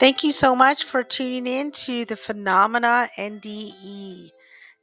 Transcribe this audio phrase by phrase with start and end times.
[0.00, 4.32] Thank you so much for tuning in to the Phenomena NDE.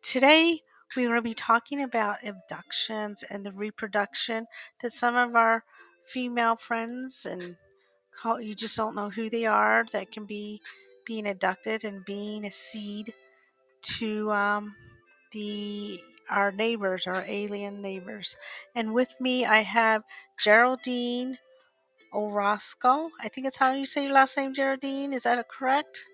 [0.01, 0.61] Today,
[0.95, 4.47] we're going to be talking about abductions and the reproduction
[4.81, 5.63] that some of our
[6.05, 7.55] female friends and
[8.13, 10.61] call, you just don't know who they are that can be
[11.05, 13.13] being abducted and being a seed
[13.83, 14.75] to um,
[15.31, 18.37] the our neighbors, our alien neighbors.
[18.75, 20.03] And with me, I have
[20.39, 21.37] Geraldine
[22.13, 23.11] Orozco.
[23.19, 25.13] I think it's how you say your last name, Geraldine.
[25.13, 26.05] Is that correct?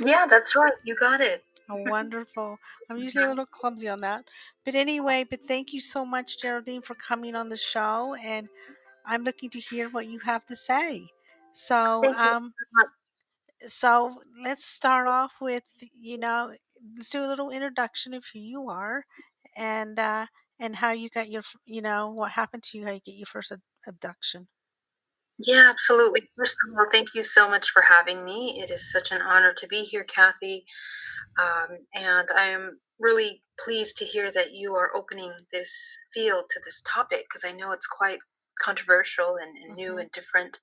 [0.00, 0.72] Yeah, that's right.
[0.84, 1.44] You got it.
[1.68, 2.58] Oh, wonderful.
[2.88, 4.30] I'm usually a little clumsy on that.
[4.64, 8.14] But anyway, but thank you so much, Geraldine, for coming on the show.
[8.22, 8.48] And
[9.06, 11.08] I'm looking to hear what you have to say.
[11.52, 12.88] So, um, so
[13.66, 15.64] so let's start off with,
[16.00, 16.54] you know,
[16.96, 19.04] let's do a little introduction of who you are
[19.56, 20.26] and, uh,
[20.60, 23.26] and how you got your, you know, what happened to you, how you get your
[23.26, 23.52] first
[23.86, 24.48] abduction.
[25.38, 26.28] Yeah, absolutely.
[26.36, 28.60] First of all, thank you so much for having me.
[28.62, 30.64] It is such an honor to be here, Kathy.
[31.40, 36.60] Um, and I am really pleased to hear that you are opening this field to
[36.64, 38.20] this topic because I know it's quite
[38.62, 40.02] controversial and, and new Mhm.
[40.02, 40.58] and different,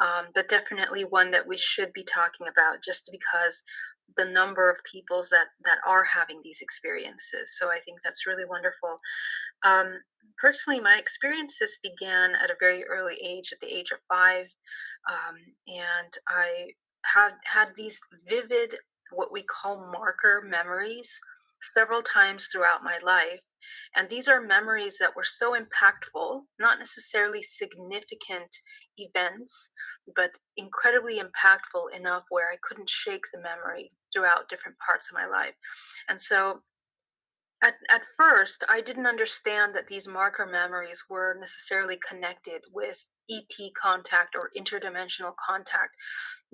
[0.00, 3.62] um, but definitely one that we should be talking about just because
[4.16, 7.56] the number of peoples that that are having these experiences.
[7.58, 9.00] So I think that's really wonderful.
[9.64, 10.00] Um,
[10.40, 14.46] personally, my experiences began at a very early age, at the age of five,
[15.10, 15.36] um,
[15.66, 16.70] and I
[17.04, 18.76] had had these vivid,
[19.12, 21.18] what we call marker memories,
[21.62, 23.40] several times throughout my life.
[23.94, 28.54] And these are memories that were so impactful, not necessarily significant
[28.96, 29.70] events,
[30.16, 35.26] but incredibly impactful enough where I couldn't shake the memory throughout different parts of my
[35.26, 35.54] life.
[36.08, 36.62] And so
[37.62, 43.70] at, at first, I didn't understand that these marker memories were necessarily connected with ET
[43.80, 45.94] contact or interdimensional contact.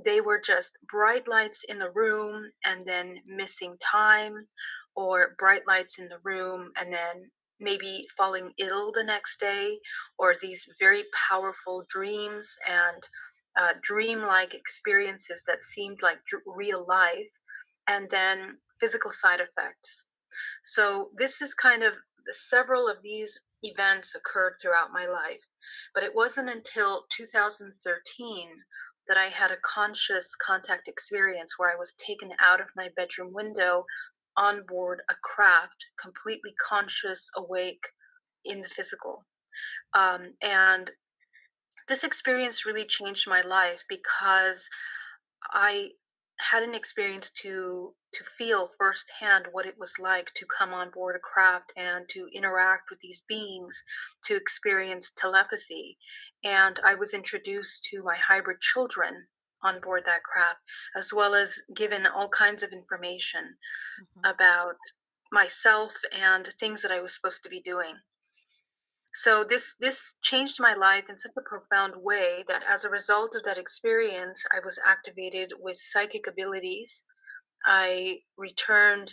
[0.04, 4.48] They were just bright lights in the room and then missing time,
[4.96, 9.78] or bright lights in the room and then maybe falling ill the next day,
[10.18, 13.08] or these very powerful dreams and
[13.58, 17.30] uh, dream-like experiences that seemed like real life,
[17.86, 20.04] and then physical side effects
[20.64, 21.96] so this is kind of
[22.30, 25.42] several of these events occurred throughout my life.
[25.94, 28.48] But it wasn't until 2013
[29.08, 33.32] that I had a conscious contact experience where I was taken out of my bedroom
[33.32, 33.84] window
[34.36, 37.84] on board a craft, completely conscious, awake
[38.44, 39.24] in the physical.
[39.94, 40.90] Um, and
[41.88, 44.68] this experience really changed my life because
[45.52, 45.90] I
[46.38, 51.16] had an experience to to feel firsthand what it was like to come on board
[51.16, 53.82] a craft and to interact with these beings,
[54.24, 55.98] to experience telepathy.
[56.44, 59.28] And I was introduced to my hybrid children
[59.62, 60.60] on board that craft,
[60.96, 63.58] as well as given all kinds of information
[64.00, 64.24] Mhm.
[64.24, 64.76] about
[65.32, 68.00] myself and things that I was supposed to be doing.
[69.14, 73.34] So this this changed my life in such a profound way that as a result
[73.34, 77.04] of that experience, I was activated with psychic abilities.
[77.66, 79.12] I returned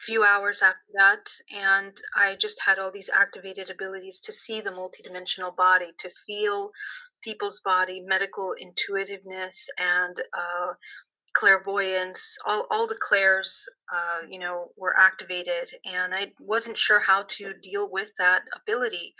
[0.00, 4.60] a few hours after that, and I just had all these activated abilities to see
[4.60, 6.70] the multidimensional body, to feel
[7.22, 10.74] people's body, medical intuitiveness, and uh,
[11.34, 17.22] clairvoyance all, all the clairs uh, you know were activated and i wasn't sure how
[17.28, 19.14] to deal with that ability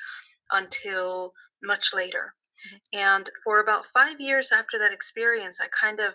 [0.53, 2.35] until much later
[2.73, 2.81] Mhm.
[3.01, 6.15] and for about five years after that experience i kind of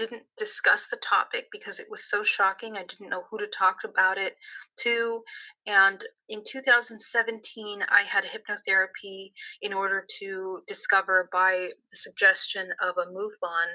[0.00, 3.76] didn't discuss the topic because it was so shocking i didn't know who to talk
[3.84, 4.34] about it
[4.78, 5.22] to
[5.66, 12.96] and in 2017 i had a hypnotherapy in order to discover by the suggestion of
[12.96, 13.68] a MUFON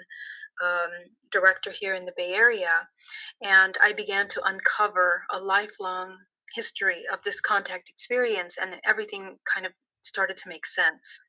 [0.64, 0.90] um,
[1.32, 2.88] director here in the Bay Area,
[3.44, 6.18] and I began to uncover a lifelong
[6.56, 11.20] history of this contact experience, and everything kind of started to make sense.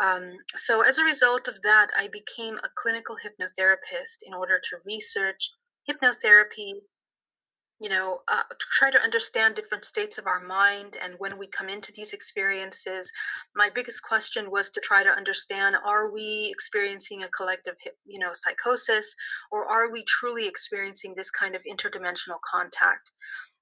[0.00, 4.76] Um, so, as a result of that, I became a clinical hypnotherapist in order to
[4.84, 5.50] research
[5.88, 6.80] hypnotherapy,
[7.80, 10.96] you know, uh, to try to understand different states of our mind.
[11.02, 13.10] And when we come into these experiences,
[13.54, 18.30] my biggest question was to try to understand are we experiencing a collective, you know,
[18.32, 19.14] psychosis,
[19.50, 23.10] or are we truly experiencing this kind of interdimensional contact?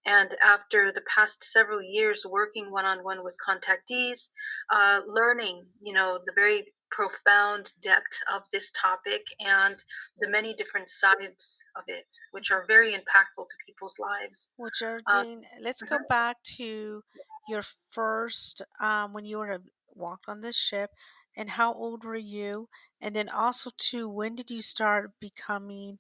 [0.07, 4.31] And after the past several years working one on one with contactees,
[4.71, 9.83] uh, learning, you know, the very profound depth of this topic and
[10.21, 14.53] the many different sides of it, which are very impactful to people's lives.
[14.57, 17.03] Well, Uh, Geraldine, let's go back to
[17.49, 19.59] your first um, when you were
[19.95, 20.91] walked on this ship
[21.37, 22.69] and how old were you?
[23.01, 25.99] And then also too, when did you start becoming,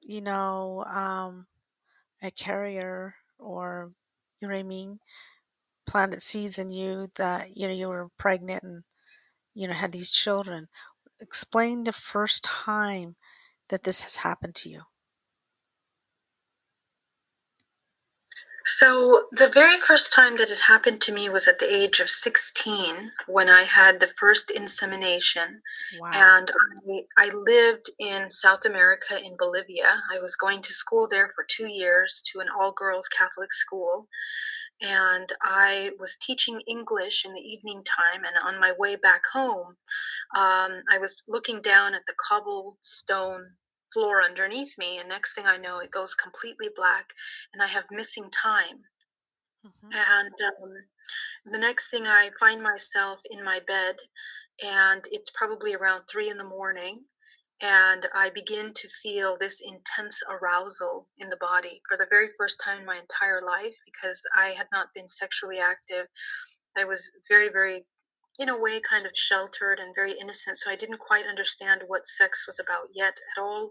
[0.00, 1.46] you know, um,
[2.22, 3.92] a carrier or
[4.40, 5.00] you know what I mean?
[5.86, 8.84] Planet sees in you that you know you were pregnant and
[9.54, 10.68] you know had these children.
[11.20, 13.16] Explain the first time
[13.70, 14.82] that this has happened to you.
[18.82, 22.08] So, the very first time that it happened to me was at the age of
[22.08, 25.60] 16 when I had the first insemination.
[26.00, 26.10] Wow.
[26.14, 26.50] And
[26.88, 30.00] I, I lived in South America in Bolivia.
[30.10, 34.08] I was going to school there for two years to an all girls Catholic school.
[34.80, 38.24] And I was teaching English in the evening time.
[38.24, 39.76] And on my way back home,
[40.34, 43.56] um, I was looking down at the cobblestone
[43.92, 47.12] floor underneath me and next thing i know it goes completely black
[47.52, 48.84] and i have missing time
[49.66, 49.92] Mhm.
[49.92, 50.72] and um,
[51.52, 53.96] the next thing i find myself in my bed
[54.62, 57.04] and it's probably around three in the morning
[57.60, 62.60] and i begin to feel this intense arousal in the body for the very first
[62.64, 66.06] time in my entire life because i had not been sexually active
[66.76, 67.84] i was very very
[68.40, 72.06] in a way kind of sheltered and very innocent so i didn't quite understand what
[72.06, 73.70] sex was about yet at all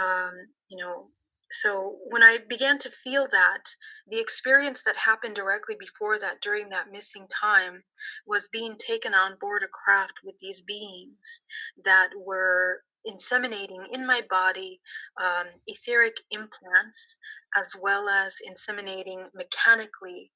[0.00, 0.32] um,
[0.68, 1.08] you know.
[1.52, 3.64] So when i began to feel that
[4.10, 7.84] the experience that happened directly before that during that missing time
[8.26, 11.42] was being taken on board a craft with these beings
[11.84, 14.80] that were inseminating in my body
[15.20, 17.16] um, etheric implants
[17.56, 20.32] as well as inseminating mechanically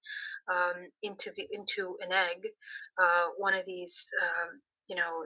[0.51, 2.49] um, into the into an egg
[3.01, 5.25] uh, one of these um, you know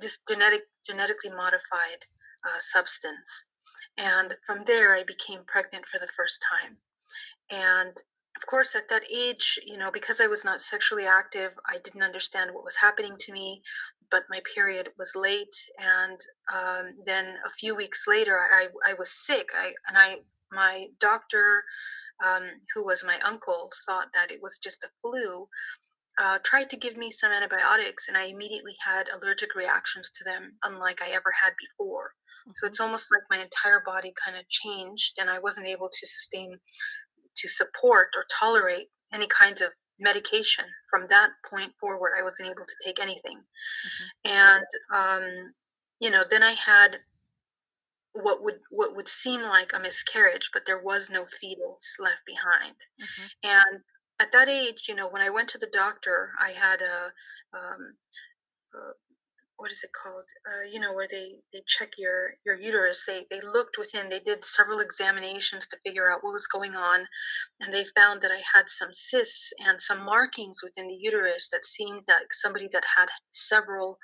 [0.00, 2.00] just genetic genetically modified
[2.46, 3.48] uh, substance
[3.98, 6.76] and from there, I became pregnant for the first time.
[7.50, 7.96] And
[8.36, 12.04] of course, at that age, you know, because I was not sexually active, I didn't
[12.04, 13.62] understand what was happening to me.
[14.10, 16.18] But my period was late, and
[16.50, 19.48] um, then a few weeks later, I, I was sick.
[19.54, 20.16] I and I
[20.50, 21.62] my doctor,
[22.24, 25.48] um, who was my uncle, thought that it was just a flu.
[26.20, 30.58] Uh, tried to give me some antibiotics, and I immediately had allergic reactions to them,
[30.64, 32.12] unlike I ever had before.
[32.54, 32.68] So Mhm.
[32.68, 36.58] it's almost like my entire body kind of changed, and I wasn't able to sustain,
[37.36, 40.66] to support, or tolerate any kinds of medication.
[40.90, 43.42] From that point forward, I wasn't able to take anything.
[43.84, 44.08] Mhm.
[44.24, 45.54] And, um,
[46.00, 46.98] you know, then I had
[48.12, 52.76] what would what would seem like a miscarriage, but there was no fetus left behind.
[53.00, 53.30] Mhm.
[53.42, 53.84] And
[54.20, 57.12] at that age, you know, when I went to the doctor, I had a,
[57.52, 57.98] um,
[58.74, 58.92] uh,
[59.58, 60.24] what is it called?
[60.46, 63.04] Uh, you know, where they they check your your uterus.
[63.06, 64.08] They they looked within.
[64.08, 67.06] They did several examinations to figure out what was going on,
[67.60, 71.64] and they found that I had some cysts and some markings within the uterus that
[71.64, 73.98] seemed like somebody that had several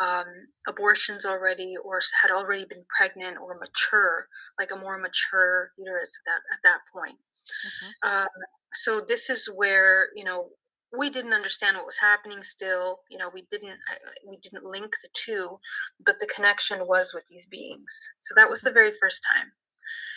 [0.00, 0.26] um,
[0.68, 4.28] abortions already, or had already been pregnant or mature,
[4.58, 7.18] like a more mature uterus at that at that point.
[7.64, 7.94] Mhm.
[8.02, 8.28] Um,
[8.74, 10.50] so this is where you know
[10.92, 13.98] we didn't understand what was happening still you know we didn't I-
[14.28, 15.58] we didn't link the two
[16.00, 18.74] but the connection was with these beings so that was the Mhm.
[18.74, 19.52] very first time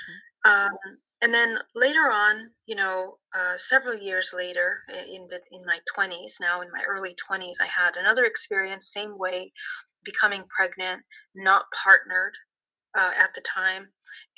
[0.08, 0.22] Mhm.
[0.46, 0.72] um,
[1.22, 6.38] and then later on you know uh, several years later in the in my 20s
[6.42, 9.52] now in my early 20s i had another experience same way
[10.04, 11.04] becoming pregnant
[11.36, 12.34] not partnered
[12.98, 13.88] uh, at the time.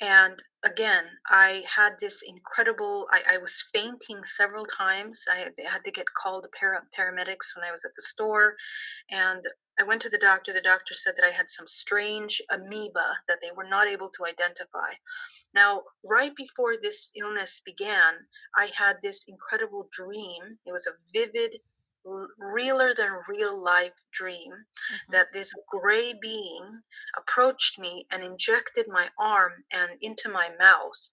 [0.00, 5.24] And again, I had this incredible, I, I was fainting several times.
[5.32, 8.54] I had, to get called para, paramedics when I was at the store.
[9.10, 9.44] And
[9.78, 10.52] I went to the doctor.
[10.52, 14.26] The doctor said that I had some strange amoeba that they were not able to
[14.26, 14.94] identify.
[15.52, 20.58] Now, right before this illness began, I had this incredible dream.
[20.66, 21.56] It was a vivid,
[22.38, 24.52] realer than real life dream
[24.90, 25.12] Mhm.
[25.12, 26.82] that this gray being
[27.16, 31.10] approached me and injected my arm and into my mouth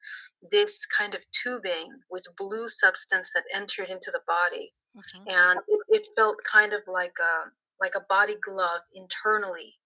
[0.51, 5.27] this kind of tubing with blue substance that entered into the body Mhm.
[5.27, 9.79] and it, it felt kind of like a like a body glove internally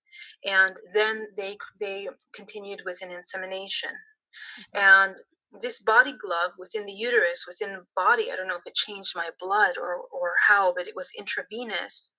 [0.45, 3.91] and then they they continued with an insemination
[4.57, 4.75] Mhm.
[4.75, 5.17] and
[5.62, 9.13] this body glove within the uterus within the body i don't know if it changed
[9.15, 12.13] my blood or or how but it was intravenous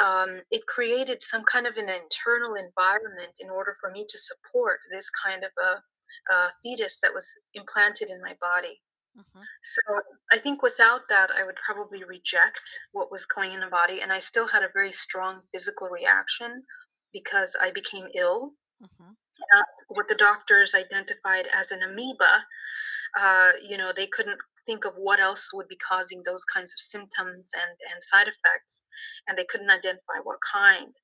[0.00, 4.80] um, it created some kind of an internal environment in order for me to support
[4.90, 8.82] this kind of a, a fetus that was implanted in my body
[9.14, 9.48] Mhm.
[9.62, 9.80] so
[10.32, 12.62] i think without that i would probably reject
[12.92, 16.62] what was going in the body and i still had a very strong physical reaction
[17.12, 19.16] because i became ill Mhm.
[19.56, 22.44] Uh, what the doctors identified as an amoeba
[23.18, 26.80] uh, you know they couldn't think of what else would be causing those kinds of
[26.80, 28.82] symptoms and, and side effects,
[29.26, 30.94] and they couldn't identify what kind.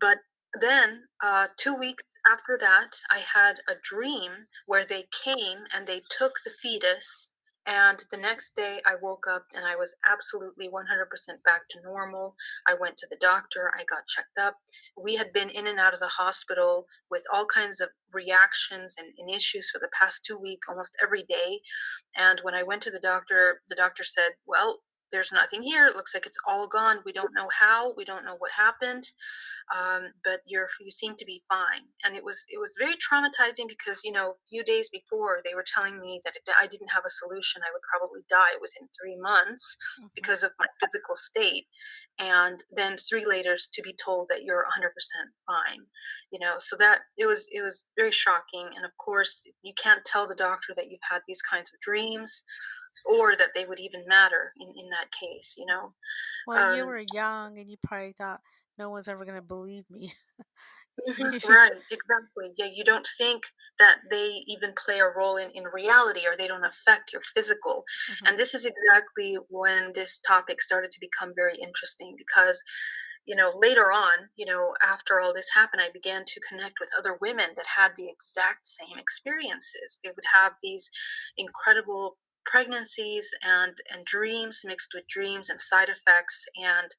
[0.00, 0.18] But
[0.60, 4.32] then, uh, two weeks after that, I had a dream
[4.66, 7.31] where they came and they took the fetus
[7.66, 10.72] and the next day, I woke up and I was absolutely 100%
[11.44, 12.34] back to normal.
[12.66, 14.56] I went to the doctor, I got checked up.
[15.00, 19.08] We had been in and out of the hospital with all kinds of reactions and,
[19.16, 21.60] and issues for the past two weeks, almost every day.
[22.16, 24.80] And when I went to the doctor, the doctor said, Well,
[25.12, 25.86] there's nothing here.
[25.86, 26.98] It looks like it's all gone.
[27.04, 27.94] We don't know how.
[27.96, 29.04] We don't know what happened
[29.70, 33.68] um, but you're you seem to be fine and it was it was very traumatizing
[33.68, 37.04] because you know a few days before they were telling me that i didn't have
[37.06, 40.08] a solution i would probably die within three months mm-hmm.
[40.14, 41.66] because of my physical state
[42.18, 44.90] and then three later to be told that you're 100%
[45.46, 45.80] fine
[46.30, 50.04] you know so that it was it was very shocking and of course you can't
[50.04, 52.44] tell the doctor that you've had these kinds of dreams
[53.06, 55.92] or that they would even matter in, in that case you know
[56.46, 58.40] well um, you were young and you probably thought
[58.78, 60.14] no one's ever going to believe me.
[61.08, 62.52] Mm-hmm, right, exactly.
[62.56, 63.42] Yeah, you don't think
[63.78, 67.84] that they even play a role in, in reality or they don't affect your physical.
[68.10, 68.26] Mm-hmm.
[68.26, 72.62] And this is exactly when this topic started to become very interesting because,
[73.24, 76.90] you know, later on, you know, after all this happened, I began to connect with
[76.98, 79.98] other women that had the exact same experiences.
[80.02, 80.90] They would have these
[81.38, 86.94] incredible pregnancies and and dreams mixed with dreams and side effects and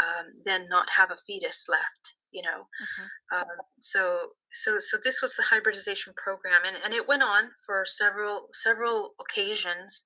[0.00, 3.36] um, then not have a fetus left you know mm-hmm.
[3.38, 4.18] um, so
[4.52, 9.14] so so this was the hybridization program and, and it went on for several several
[9.20, 10.04] occasions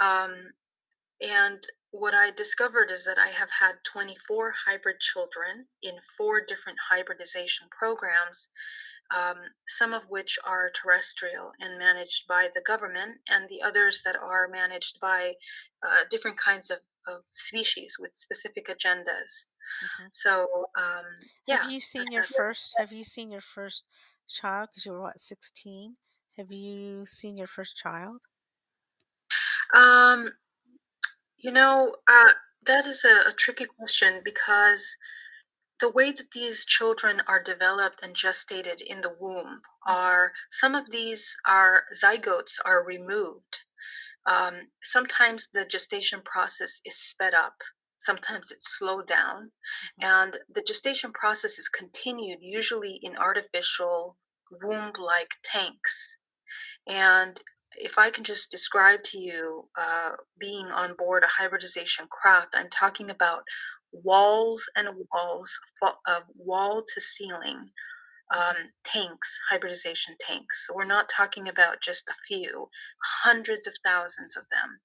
[0.00, 0.32] um,
[1.20, 6.78] and what i discovered is that i have had 24 hybrid children in four different
[6.90, 8.48] hybridization programs
[9.10, 14.16] um, some of which are terrestrial and managed by the government, and the others that
[14.16, 15.34] are managed by
[15.82, 19.44] uh, different kinds of of species with specific agendas.
[19.82, 20.06] Mm-hmm.
[20.12, 20.46] So
[20.76, 21.04] um,
[21.46, 21.62] yeah.
[21.62, 22.74] Have you seen your first?
[22.78, 23.84] Have you seen your first
[24.28, 24.68] child?
[24.70, 25.96] Because you were what sixteen.
[26.36, 28.22] Have you seen your first child?
[29.74, 30.30] Um,
[31.38, 32.32] you know, uh,
[32.66, 34.96] that is a, a tricky question because
[35.80, 39.92] the way that these children are developed and gestated in the womb mm-hmm.
[39.92, 43.58] are some of these are zygotes are removed
[44.26, 47.56] um, sometimes the gestation process is sped up,
[47.98, 49.50] sometimes it's slowed down,
[50.00, 50.04] mm-hmm.
[50.04, 54.16] and the gestation process is continued usually in artificial
[54.62, 56.16] womb like tanks.
[56.86, 57.40] And
[57.76, 62.70] if I can just describe to you uh, being on board a hybridization craft, I'm
[62.70, 63.42] talking about
[64.02, 67.70] walls and walls, of wall to ceiling
[68.34, 70.66] um, tanks, hybridization tanks.
[70.66, 72.68] So we're not talking about just a few,
[73.22, 74.78] hundreds of thousands of them.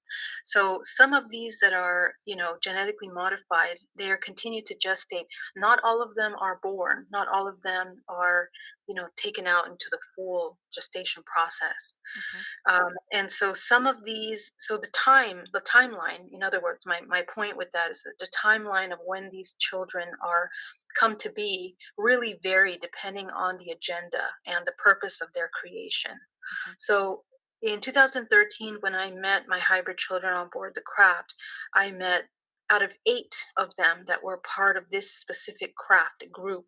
[0.44, 5.26] So some of these that are, you know, genetically modified, they are continue to gestate.
[5.56, 7.06] Not all of them are born.
[7.10, 8.48] Not all of them are,
[8.90, 11.96] you know, taken out into the full gestation process.
[12.18, 12.74] Mm-hmm.
[12.74, 16.98] Um, and so some of these, so the time, the timeline, in other words, my,
[17.06, 20.50] my point with that is that the timeline of when these children are
[20.98, 26.10] come to be really vary depending on the agenda and the purpose of their creation.
[26.10, 26.72] Mm-hmm.
[26.80, 27.22] So
[27.62, 31.32] in 2013, when I met my hybrid children on board the craft,
[31.76, 32.24] I met
[32.70, 36.66] out of eight of them that were part of this specific craft group.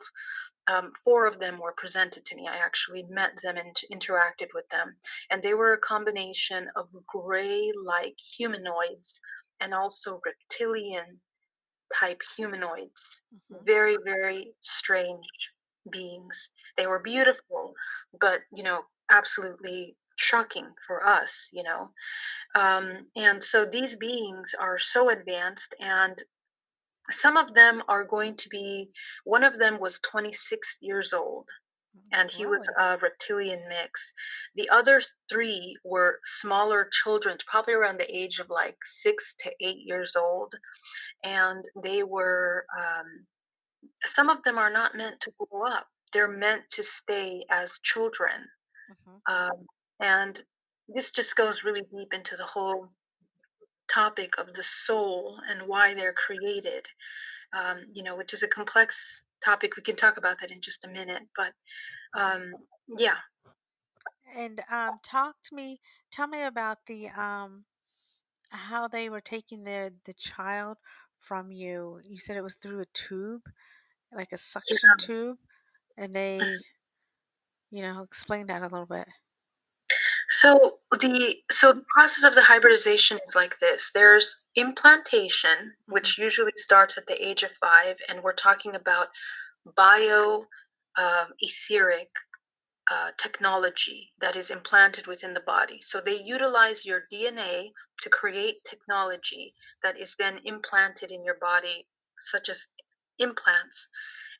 [0.68, 2.48] Um, four of them were presented to me.
[2.48, 4.94] I actually met them and interacted with them.
[5.30, 9.20] And they were a combination of gray like humanoids
[9.60, 11.20] and also reptilian
[11.98, 13.22] type humanoids.
[13.34, 13.64] Mm-hmm.
[13.64, 15.26] Very, very strange
[15.90, 16.50] beings.
[16.76, 17.74] They were beautiful,
[18.20, 21.90] but, you know, absolutely shocking for us, you know.
[22.54, 26.22] Um, and so these beings are so advanced, and
[27.12, 28.90] some of them are going to be,
[29.24, 31.48] one of them was 26 years old.
[32.10, 34.12] And he was a reptilian mix.
[34.54, 39.80] The other three were smaller children, probably around the age of like six to eight
[39.84, 40.54] years old
[41.24, 43.26] and they were um,
[44.04, 48.46] some of them are not meant to grow up they're meant to stay as children
[48.90, 49.34] mm-hmm.
[49.34, 49.66] um,
[50.00, 50.42] and
[50.88, 52.88] this just goes really deep into the whole
[53.92, 56.86] topic of the soul and why they're created
[57.52, 60.84] um, you know which is a complex topic we can talk about that in just
[60.84, 61.52] a minute but
[62.18, 62.52] um,
[62.98, 63.16] yeah
[64.36, 65.80] and um, talk to me
[66.10, 67.64] tell me about the um,
[68.50, 70.76] how they were taking the the child
[71.22, 72.00] from you.
[72.04, 73.42] You said it was through a tube,
[74.14, 75.06] like a suction yeah.
[75.06, 75.38] tube,
[75.96, 76.40] and they,
[77.70, 79.06] you know, explain that a little bit.
[80.42, 83.92] So the so the process of the hybridization is like this.
[83.94, 89.10] There's implantation, which usually starts at the age of five, and we're talking about
[89.76, 90.46] bio
[90.98, 92.08] um, etheric
[92.90, 95.78] uh, technology that is implanted within the body.
[95.80, 97.70] So they utilize your DNA
[98.00, 101.86] to create technology that is then implanted in your body,
[102.18, 102.66] such as
[103.16, 103.86] implants.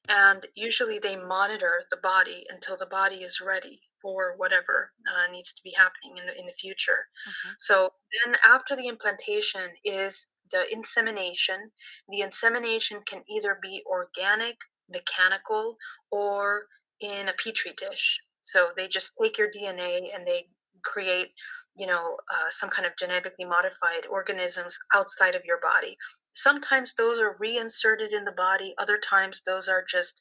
[0.09, 5.53] And usually they monitor the body until the body is ready for whatever uh, needs
[5.53, 7.07] to be happening in the, in the future.
[7.29, 7.55] Mhm.
[7.59, 7.95] So
[8.25, 11.73] then after the implantation is the insemination.
[12.09, 14.57] The insemination can either be organic,
[14.89, 15.77] mechanical,
[16.11, 16.67] or
[17.01, 18.21] in a petri dish.
[18.43, 20.49] So they just take your DNA and they
[20.85, 21.33] create,
[21.75, 25.97] you know, uh, some kind of genetically modified organisms outside of your body.
[26.35, 28.75] Sometimes those are reinserted in the body.
[28.79, 30.21] Other times those are just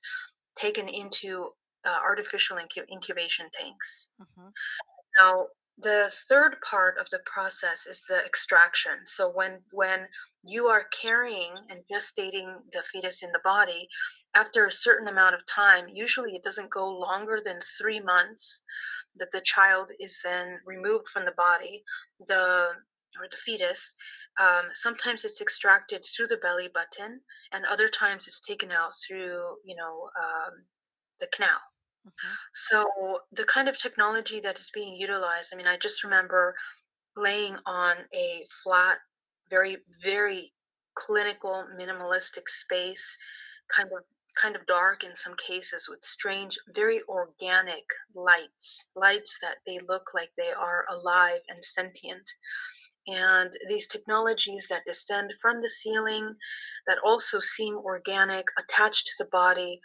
[0.55, 1.51] taken into
[1.85, 4.09] uh, artificial incu- incubation tanks.
[4.19, 4.53] Mhm.
[5.19, 5.47] Now,
[5.77, 9.05] the third part of the process is the extraction.
[9.05, 10.09] So when when
[10.43, 13.89] you are carrying and gestating the fetus in the body,
[14.35, 18.63] after a certain amount of time, usually it doesn't go longer than three months,
[19.15, 21.83] that the child is then removed from the body,
[22.27, 22.75] the
[23.19, 23.95] or the fetus.
[24.39, 27.21] Um, sometimes it's extracted through the belly button,
[27.51, 30.65] and other times it's taken out through, you know, um,
[31.19, 31.59] the canal.
[32.05, 32.35] Mhm.
[32.53, 36.55] So the kind of technology that is being utilized, I mean, I just remember
[37.15, 38.99] laying on a flat,
[39.49, 40.53] very, very
[40.95, 43.17] clinical, minimalistic space,
[43.75, 44.05] kind of
[44.35, 50.11] kind of dark in some cases with strange, very organic lights, lights that they look
[50.13, 52.29] like they are alive and sentient.
[53.07, 56.35] And these technologies that descend from the ceiling
[56.87, 59.81] that also seem organic, attached to the body,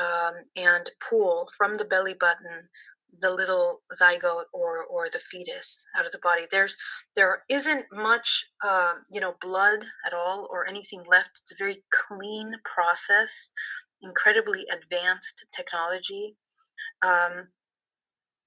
[0.00, 2.68] um, and pull from the belly button
[3.20, 6.46] the little zygote or or the fetus out of the body.
[6.50, 6.76] There's
[7.16, 11.40] there isn't much uh, you know blood at all or anything left.
[11.42, 13.50] It's a very clean process,
[14.02, 16.36] incredibly advanced technology.
[17.02, 17.48] Um,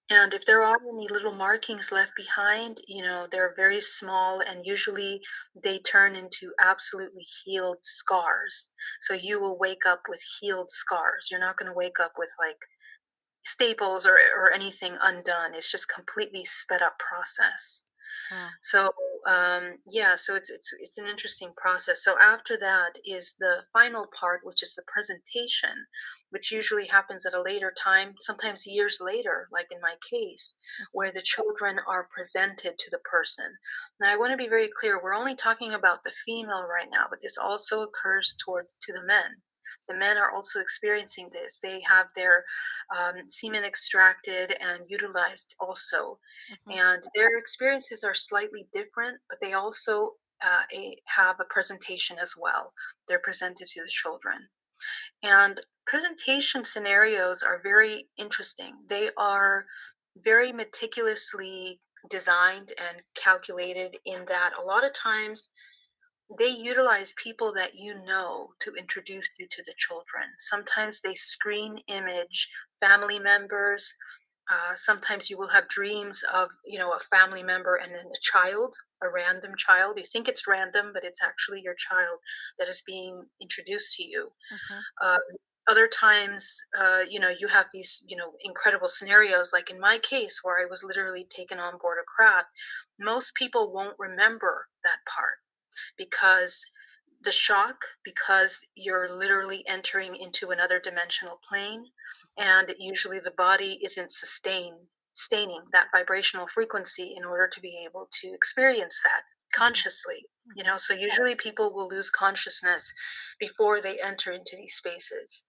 [0.09, 4.65] and if there are any little markings left behind, you know, they're very small and
[4.65, 5.21] usually
[5.55, 8.69] they turn into absolutely healed scars.
[9.01, 11.29] So you will wake up with healed scars.
[11.31, 12.59] You're not going to wake up with like
[13.45, 15.55] staples or, or anything undone.
[15.55, 17.83] It's just completely sped up process.
[18.33, 18.47] Wow.
[18.61, 18.91] So
[19.25, 22.03] um, yeah, so it's it's it's an interesting process.
[22.03, 25.85] So after that is the final part, which is the presentation,
[26.31, 30.55] which usually happens at a later time, sometimes years later, like in my case,
[30.91, 33.55] where the children are presented to the person.
[33.99, 37.05] Now I want to be very clear, we're only talking about the female right now,
[37.09, 39.41] but this also occurs towards to the men.
[39.87, 41.59] The men are also experiencing this.
[41.61, 42.45] They have their
[42.95, 46.19] um, semen extracted and utilized also
[46.51, 46.77] Mhm.
[46.79, 52.33] and their experiences are slightly different, but they also uh, a, have a presentation as
[52.37, 52.73] well.
[53.07, 54.49] They're presented to the children.
[55.23, 58.75] And presentation scenarios are very interesting.
[58.87, 59.65] They are
[60.17, 65.49] very meticulously designed and calculated in that a lot of times
[66.37, 70.23] they utilize people that you know to introduce you to the children.
[70.39, 72.49] Sometimes they screen image
[72.81, 73.93] family members.
[74.49, 78.19] Uh, sometimes you will have dreams of, you know, a family member and then a
[78.21, 79.97] child, a random child.
[79.97, 82.19] You think it's random, but it's actually your child
[82.59, 84.31] that is being introduced to you.
[84.51, 84.83] Mhm.
[85.01, 85.19] Um,
[85.67, 89.53] other times, uh, you know, you have these, you know, incredible scenarios.
[89.53, 92.49] Like in my case, where I was literally taken on board a craft.
[92.99, 95.39] Most people won't remember that part
[95.97, 96.65] because
[97.23, 101.85] the shock because you're literally entering into another dimensional plane
[102.37, 108.07] and usually the body isn't sustained sustaining that vibrational frequency in order to be able
[108.11, 109.63] to experience that mm-hmm.
[109.63, 110.71] consciously you mm-hmm.
[110.71, 110.77] know?
[110.77, 112.93] So usually people will lose consciousness
[113.39, 115.43] before they enter into these spaces.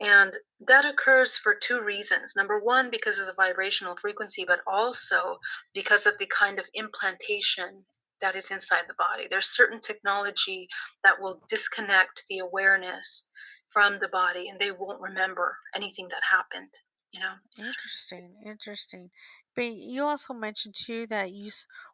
[0.00, 2.34] And that occurs for two reasons.
[2.36, 5.38] Number one, because of the vibrational frequency, but also
[5.74, 7.84] because of the kind of implantation
[8.20, 9.26] that is inside the body.
[9.28, 10.68] There's certain technology
[11.04, 13.30] that will disconnect the awareness
[13.68, 16.72] from the body and they won't remember anything that happened,
[17.12, 17.34] you know?
[17.58, 19.10] Interesting, interesting.
[19.54, 21.50] But you also mentioned too that you,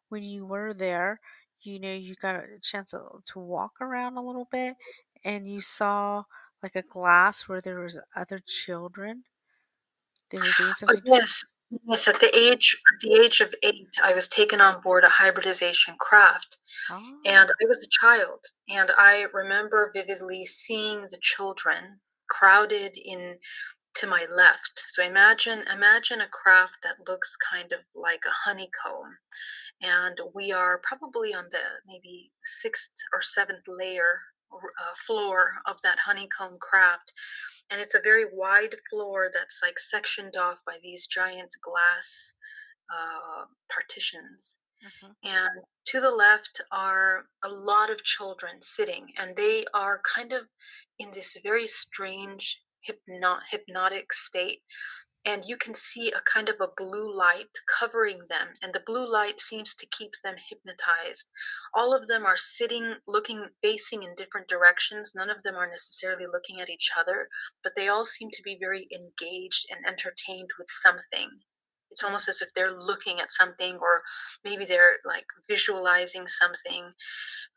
[0.09, 1.19] when you were there,
[1.61, 4.75] you know, you got a chance to, to walk around a little bit,
[5.23, 6.25] and you saw
[6.61, 9.23] like a glass where there was other children.
[10.29, 10.95] They were doing something.
[10.95, 11.53] Oh, yes.
[11.87, 15.09] Yes, at the age at the age of eight, I was taken on board a
[15.09, 16.57] hybridization craft
[16.89, 23.39] Oh, And I was a child, and I remember vividly seeing the children crowded in
[23.95, 24.85] to my left.
[24.89, 29.17] So imagine imagine a craft that looks kind of like a honeycomb,
[29.81, 34.21] and we are probably on the maybe sixth or seventh layer
[34.53, 37.13] uh, floor of that honeycomb craft,
[37.69, 42.33] and it's a very wide floor that's like sectioned off by these giant glass
[42.93, 44.57] uh, partitions.
[44.83, 45.11] Mm-hmm.
[45.23, 50.43] And to the left are a lot of children sitting, and they are kind of
[50.99, 54.61] in this very strange hypno- hypnotic state.
[55.25, 59.11] And you can see a kind of a blue light covering them, and the blue
[59.11, 61.31] light seems to keep them hypnotized.
[61.73, 65.13] All of them are sitting, looking, facing in different directions.
[65.15, 67.27] None of them are necessarily looking at each other,
[67.63, 71.41] but they all seem to be very engaged and entertained with something
[71.95, 74.01] it's almost as if they're looking at something or
[74.43, 76.91] maybe they're like visualizing something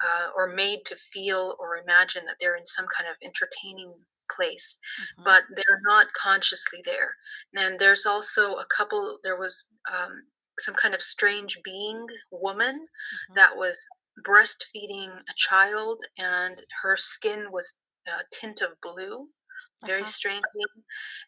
[0.04, 3.92] uh, or made to feel or imagine that they're in some kind of entertaining
[4.34, 5.22] place Mm-hmm.
[5.24, 7.14] but they're not consciously there
[7.54, 10.22] and there's also a couple there was um,
[10.60, 12.86] some kind of strange being woman
[13.30, 13.34] Mhm.
[13.34, 13.78] that was
[14.26, 17.74] breastfeeding a child and her skin was
[18.06, 19.28] a tint of blue
[19.86, 20.10] very Uh-huh.
[20.10, 20.44] strange.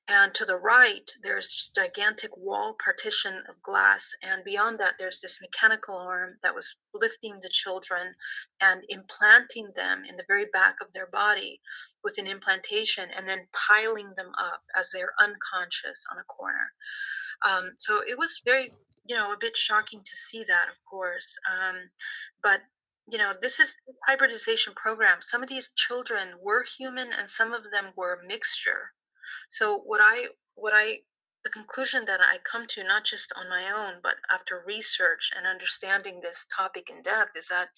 [0.09, 4.13] And to the right, there's this gigantic wall partition of glass.
[4.23, 8.15] And beyond that, there's this mechanical arm that was lifting the children
[8.61, 11.61] and implanting them in the very back of their body
[12.03, 16.73] with an implantation and then piling them up as they're unconscious on a corner.
[17.45, 18.73] Um, so it was very,
[19.05, 21.37] you know, a bit shocking to see that, of course.
[21.51, 21.91] Um,
[22.43, 22.63] but
[23.09, 25.19] you know, this is hybridization program.
[25.21, 28.93] Some of these children were human and some of them were mixture.
[29.49, 31.01] So what I what I
[31.45, 35.47] the conclusion that I come to not just on my own but after research and
[35.47, 37.69] understanding this topic in depth is that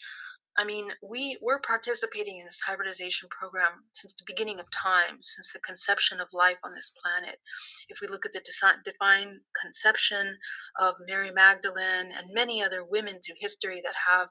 [0.56, 5.50] I mean, we we're participating in this hybridization program since the beginning of time, since
[5.50, 7.40] the conception of life on this planet.
[7.88, 10.36] If we look at the desi- divine conception
[10.78, 14.28] of Mary Magdalene and many other women through history that have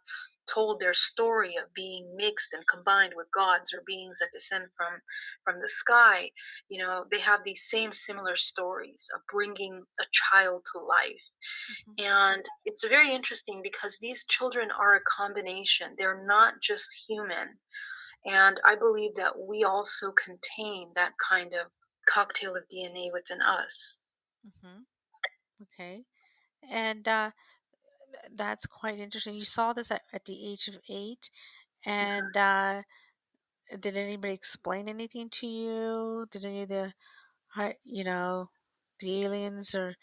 [0.53, 5.01] told their story of being mixed and combined with gods or beings that descend from
[5.45, 6.31] from the sky,
[6.69, 11.21] you know, they have these same similar stories of bringing a child to life
[11.69, 11.97] Mhm.
[11.97, 15.95] and it's very interesting because these children are a combination.
[15.97, 17.59] They're not just human.
[18.25, 21.71] And I believe that we also contain that kind of
[22.09, 23.99] cocktail of DNA within us.
[24.45, 24.85] Mhm.
[25.63, 26.05] Okay.
[26.63, 27.31] And uh,
[28.35, 29.35] that's quite interesting.
[29.35, 31.29] You saw this at, at the age of eight,
[31.85, 32.81] and uh,
[33.79, 36.27] did anybody explain anything to you?
[36.31, 36.93] Did any of the,
[37.83, 38.49] you know,
[38.99, 39.95] the aliens or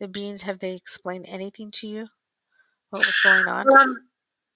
[0.00, 2.06] the beings have they explained anything to you?
[2.90, 3.72] What was going on?
[3.72, 3.96] Um,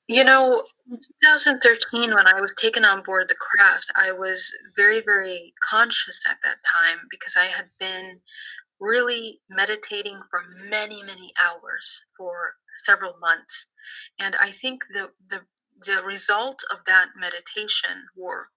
[0.07, 5.03] you know, in 2013, when I was taken on board the craft, I was very,
[5.05, 8.21] very conscious at that time because I had been
[8.81, 13.67] really meditating for many, many hours for several months.
[14.19, 15.41] And I think the, the,
[15.85, 18.53] the result of that meditation work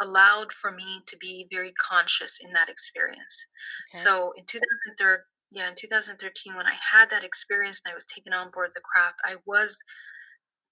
[0.00, 3.46] allowed for me to be very conscious in that experience.
[3.94, 4.02] Okay.
[4.02, 8.32] So in 2013, yeah, in 2013, when I had that experience and I was taken
[8.32, 9.78] on board the craft, I was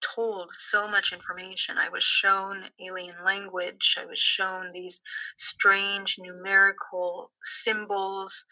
[0.03, 1.79] told so much information.
[1.79, 3.97] I was shown alien language.
[4.01, 5.01] I was shown these
[5.37, 8.45] strange numerical symbols.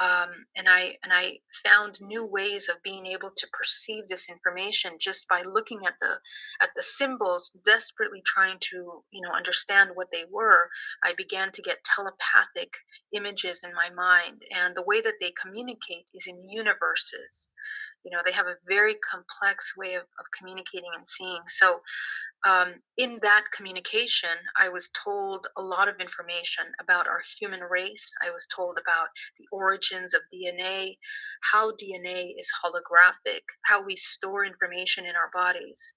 [0.00, 4.92] Um, and I and I found new ways of being able to perceive this information
[5.00, 6.18] just by looking at the
[6.60, 10.68] at the symbols, desperately trying to you know understand what they were.
[11.02, 12.74] I began to get telepathic
[13.12, 17.50] images in my mind, and the way that they communicate is in universes
[18.04, 21.80] you know they have a very complex way of, of communicating and seeing so
[22.46, 28.12] um, in that communication i was told a lot of information about our human race.
[28.22, 30.96] I was told about the origins of dna
[31.52, 35.92] how dna is holographic how we store information in our bodies.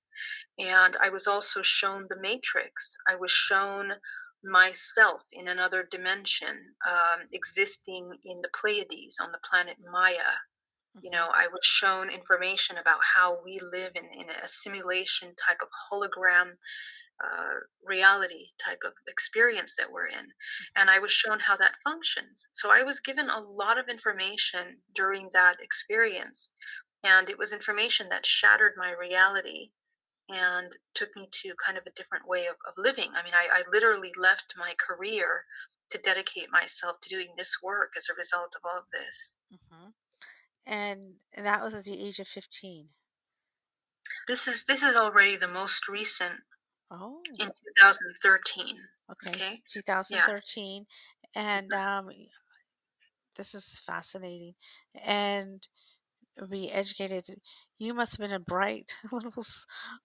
[0.58, 2.98] And i was also shown the matrix.
[3.08, 3.94] I was shown
[4.44, 10.38] myself in another dimension um, existing in the pleiades on the planet maya
[11.02, 15.58] you know i was shown information about how we live in, in a simulation type
[15.62, 16.52] of hologram
[17.24, 20.28] uh, reality type of experience that we're in
[20.76, 22.46] and i was shown how that functions.
[22.54, 26.52] So i was given a lot of information during that experience
[27.04, 29.72] and it was information that shattered my reality
[30.30, 33.10] and took me to kind of a different way of, of living.
[33.16, 35.46] I mean I, I literally left my career
[35.90, 39.38] to dedicate myself to doing this work as a result of all of this.
[39.72, 39.90] Hmm
[40.68, 42.92] And that was at the age of 15.
[44.28, 46.42] this is this is already the most recent
[46.92, 49.32] Oh, in 2013 okay.
[49.36, 50.86] okay 2013.
[51.36, 52.10] And um,
[53.36, 54.56] this is fascinating.
[54.96, 55.68] And
[56.50, 57.26] be educated.
[57.80, 59.44] You must have been a bright little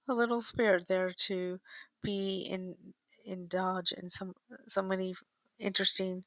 [0.08, 1.60] a little spirit there to
[2.02, 2.94] be in
[3.24, 4.34] indulge in some
[4.66, 5.14] so many
[5.58, 6.24] interesting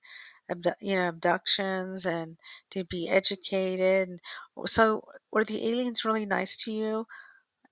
[0.81, 2.37] you know abductions and
[2.71, 4.19] to be educated.
[4.65, 7.07] So were the aliens really nice to you?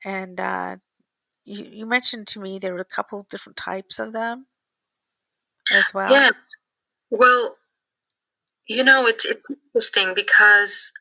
[0.05, 0.77] And uh,
[1.45, 4.47] you, you mentioned to me there were a couple different types of them
[5.73, 6.12] as well.
[6.12, 6.33] Yes.
[7.09, 7.57] Well,
[8.67, 10.91] you know, it's it's interesting because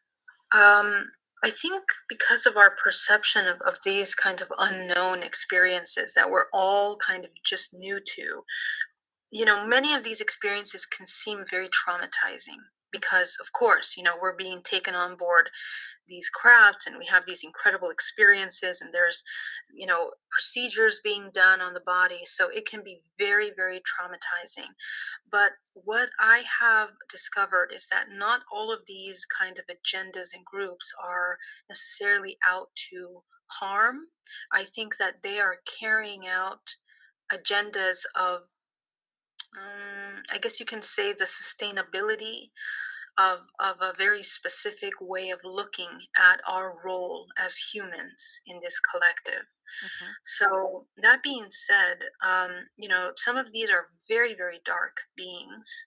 [0.54, 1.06] um,
[1.44, 6.46] I think because of our perception of, of these kind of unknown experiences that we're
[6.52, 8.44] all kind of just new to,
[9.32, 12.60] you know, many of these experiences can seem very traumatizing
[12.92, 15.48] because, of course, you know, we're being taken on board
[16.06, 19.24] these crafts and we have these incredible experiences and there's
[19.72, 22.20] you know procedures being done on the body.
[22.24, 24.68] So it can be very very traumatizing.
[25.30, 30.44] But what i have discovered is that not all of these kind of agendas and
[30.44, 31.38] groups are
[31.70, 34.00] necessarily out to harm.
[34.52, 36.76] I think that they are carrying out
[37.32, 38.42] agendas of
[39.56, 42.50] um, i guess you can say the sustainability
[43.18, 48.80] of, of a very specific way of looking at our role as humans in this
[48.80, 49.46] collective.
[49.84, 50.12] Mm-hmm.
[50.24, 55.86] So, that being said, um, you know, some of these are very, very dark beings.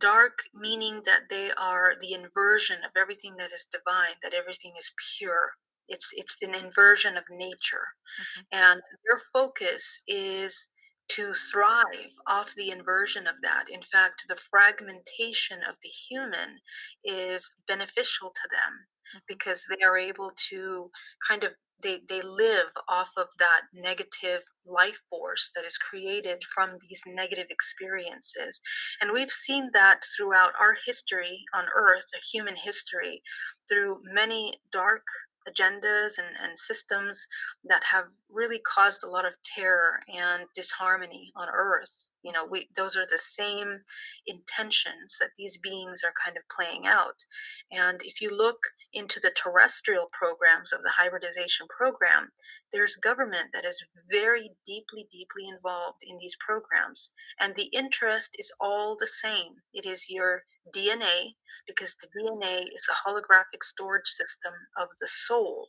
[0.00, 4.92] Dark meaning that they are the inversion of everything that is divine, that everything is
[5.18, 5.52] pure.
[5.88, 8.40] It's it's an inversion of nature, mm-hmm.
[8.50, 10.66] and their focus is
[11.08, 13.66] to thrive off the inversion of that.
[13.70, 16.58] In fact, the fragmentation of the human
[17.04, 19.18] is beneficial to them mm-hmm.
[19.28, 20.90] because they are able to
[21.28, 26.78] kind of they, they live off of that negative life force that is created from
[26.80, 28.60] these negative experiences.
[29.00, 33.22] And we've seen that throughout our history on earth, a human history,
[33.68, 35.04] through many dark
[35.48, 37.26] agendas and, and systems
[37.64, 42.68] that have really caused a lot of terror and disharmony on earth you know we
[42.76, 43.80] those are the same
[44.26, 47.24] intentions that these beings are kind of playing out
[47.70, 48.58] and if you look
[48.92, 52.30] into the terrestrial programs of the hybridization program
[52.72, 58.52] there's government that is very deeply deeply involved in these programs and the interest is
[58.60, 60.42] all the same it is your
[60.74, 61.32] dna
[61.66, 65.68] because the DNA is the holographic storage system of the soul,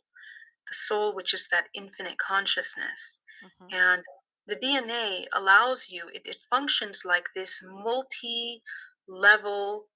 [0.68, 3.20] the soul, which is that infinite consciousness.
[3.44, 3.74] Mm-hmm.
[3.74, 4.02] And
[4.48, 8.62] the DNA allows you, it, it functions like this multi
[9.06, 9.88] level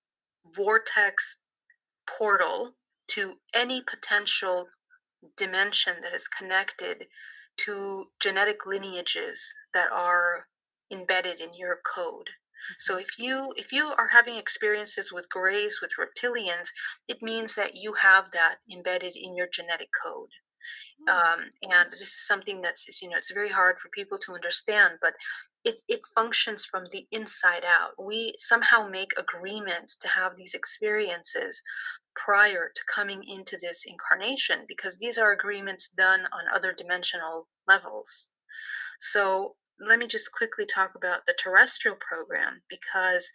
[0.54, 1.38] vortex
[2.06, 2.74] portal
[3.08, 4.68] to any potential
[5.36, 7.06] dimension that is connected
[7.56, 10.46] to genetic lineages that are
[10.90, 12.28] embedded in your code.
[12.78, 13.02] So mm-hmm.
[13.02, 16.68] if you if you are having experiences with grays with reptilians,
[17.08, 20.30] it means that you have that embedded in your genetic code.
[21.06, 21.08] Hmm.
[21.08, 24.98] Um, and this is something that's you know it's very hard for people to understand,
[25.00, 25.14] but
[25.64, 27.92] it, it functions from the inside out.
[28.02, 31.62] We somehow make agreements to have these experiences
[32.16, 38.28] prior to coming into this incarnation because these are agreements done on other dimensional levels.
[39.00, 43.30] So let me just quickly talk about the terrestrial program because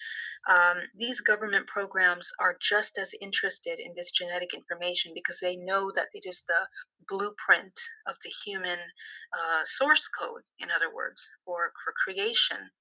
[0.50, 5.92] um, these government programs are just as interested in this genetic information because they know
[5.94, 6.68] that it is the
[7.10, 8.80] blueprint of the human
[9.34, 12.72] uh, source code, in other words, for, for creation.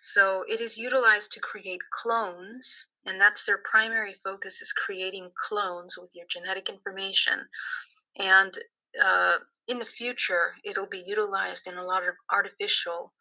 [0.00, 5.96] So it is utilized to create clones, and that's their primary focus is creating clones
[5.98, 7.48] with your genetic information.
[8.18, 8.58] And
[9.02, 9.38] uh,
[9.68, 13.12] in the future, it'll be utilized in a lot of artificial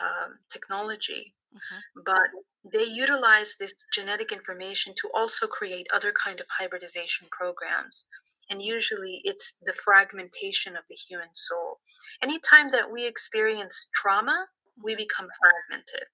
[0.00, 1.34] um, technology.
[1.54, 2.02] Mm-hmm.
[2.04, 8.06] But they utilize this genetic information to also create other kind of hybridization programs.
[8.50, 11.80] And usually it's the fragmentation of the human soul.
[12.22, 14.46] Anytime that we experience trauma,
[14.82, 14.98] we mm-hmm.
[14.98, 16.08] become fragmented.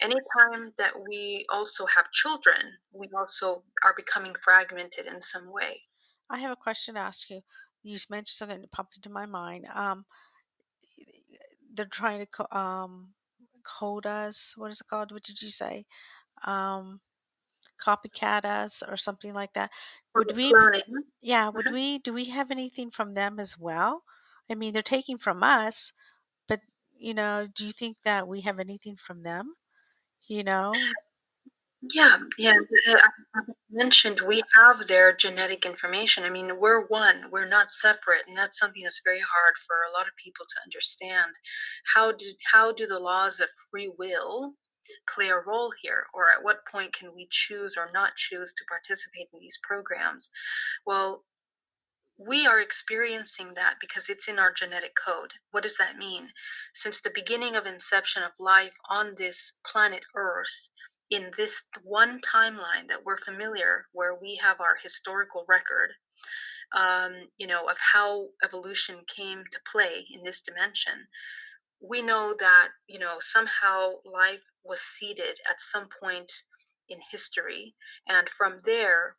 [0.00, 5.82] Anytime that we also have children, we also are becoming fragmented in some way.
[6.28, 7.42] I have a question to ask you
[7.86, 9.66] you mentioned something that popped into my mind.
[9.72, 10.04] Um,
[11.72, 13.14] they're trying to co- um,
[13.62, 14.54] code us.
[14.56, 15.12] What is it called?
[15.12, 15.86] What did you say?
[16.44, 17.00] Um,
[17.84, 19.70] copycat us or something like that.
[20.14, 20.52] Would we?
[21.20, 21.48] Yeah.
[21.48, 21.74] Would mm-hmm.
[21.74, 21.98] we?
[21.98, 24.02] Do we have anything from them as well?
[24.50, 25.92] I mean, they're taking from us,
[26.48, 26.60] but
[26.98, 29.54] you know, do you think that we have anything from them?
[30.26, 30.72] You know.
[31.92, 32.54] Yeah, yeah.
[32.88, 32.98] Uh, uh,
[33.36, 36.24] I mentioned we have their genetic information.
[36.24, 37.30] I mean, we're one.
[37.30, 40.62] We're not separate, and that's something that's very hard for a lot of people to
[40.64, 41.34] understand.
[41.94, 44.54] How do how do the laws of free will
[45.12, 48.64] play a role here or at what point can we choose or not choose to
[48.68, 50.30] participate in these programs
[50.86, 51.24] well
[52.18, 55.32] we are experiencing that because it's in our genetic code.
[55.50, 56.32] What does that mean?
[56.74, 60.68] Since the beginning of inception of life on this planet Earth,
[61.10, 65.92] in this one timeline that we're familiar, where we have our historical record,
[66.72, 71.06] um, you know, of how evolution came to play in this dimension,
[71.80, 76.32] we know that you know somehow life was seeded at some point
[76.88, 77.74] in history,
[78.08, 79.16] and from there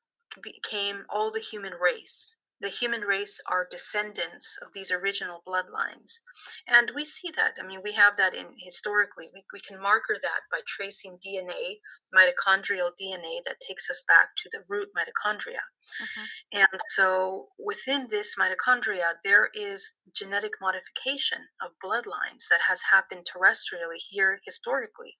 [0.64, 6.20] came all the human race the human race are descendants of these original bloodlines.
[6.68, 7.58] And we see that.
[7.62, 9.30] I mean, we have that in historically.
[9.34, 11.80] We, we can marker that by tracing DNA,
[12.16, 15.66] mitochondrial DNA that takes us back to the root mitochondria.
[16.02, 16.26] Uh-huh.
[16.54, 24.02] And so within this mitochondria, there is genetic modification of bloodlines that has happened terrestrially
[24.10, 25.18] here historically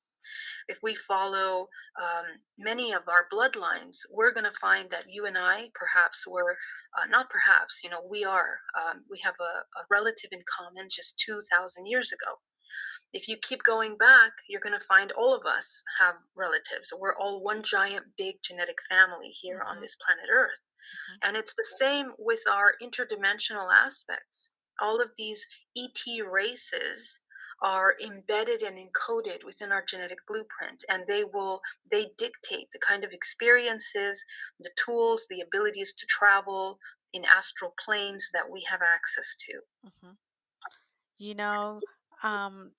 [0.68, 1.70] if we follow
[2.02, 2.26] um,
[2.58, 6.58] many of our bloodlines, we're going to find that you and I, perhaps, were
[6.98, 10.90] uh, not perhaps, you know, we are, um, we have a, a relative in common
[10.90, 12.40] just 2,000 years ago.
[13.14, 16.94] If you keep going back, you're going to find all of us have relatives.
[16.96, 19.78] We're all one giant big genetic family here mm-hmm.
[19.78, 20.60] on this planet Earth.
[20.60, 21.30] Mm-hmm.
[21.30, 24.52] And it's the same with our interdimensional aspects.
[24.80, 27.22] All of these ET races
[27.62, 33.04] are embedded and encoded within our genetic blueprint and they will they dictate the kind
[33.04, 34.24] of experiences
[34.60, 36.78] the tools the abilities to travel
[37.14, 39.54] in astral planes that we have access to
[39.88, 40.14] mm-hmm.
[41.18, 41.80] you know
[42.24, 42.72] um,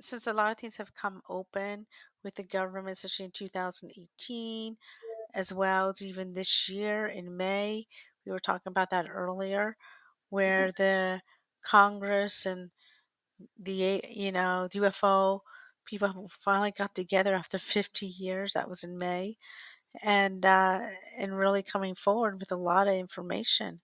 [0.00, 1.86] since a lot of things have come open
[2.24, 4.76] with the government especially in 2018
[5.32, 7.86] as well as even this year in may
[8.26, 9.76] we were talking about that earlier
[10.30, 10.82] where mm-hmm.
[10.82, 11.20] the
[11.64, 12.70] congress and
[13.58, 15.40] the you know UFO
[15.86, 18.54] people finally got together after 50 years.
[18.54, 19.36] That was in May,
[20.02, 23.80] and uh, and really coming forward with a lot of information,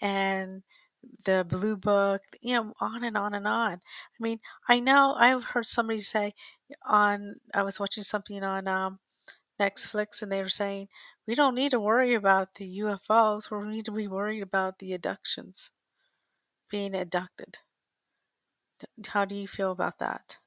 [0.00, 0.62] and
[1.24, 3.74] the blue book, you know, on and on and on.
[3.74, 6.34] I mean, I know I've heard somebody say
[6.86, 9.00] on I was watching something on um,
[9.60, 10.88] Netflix, and they were saying
[11.26, 13.50] we don't need to worry about the UFOs.
[13.50, 15.70] We need to be worried about the abductions,
[16.70, 17.58] being abducted.
[19.08, 20.38] How do you feel about that?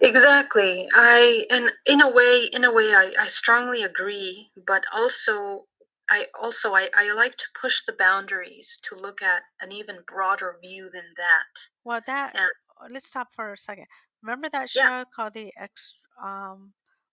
[0.00, 0.88] Exactly.
[0.94, 4.50] I and in a way, in a way, I, I strongly agree.
[4.66, 5.66] But also,
[6.08, 10.56] I also I, I like to push the boundaries to look at an even broader
[10.60, 11.68] view than that.
[11.84, 13.86] Well, that and, uh, let's stop for a second.
[14.22, 15.04] Remember that show yeah.
[15.14, 16.72] called the Ex um,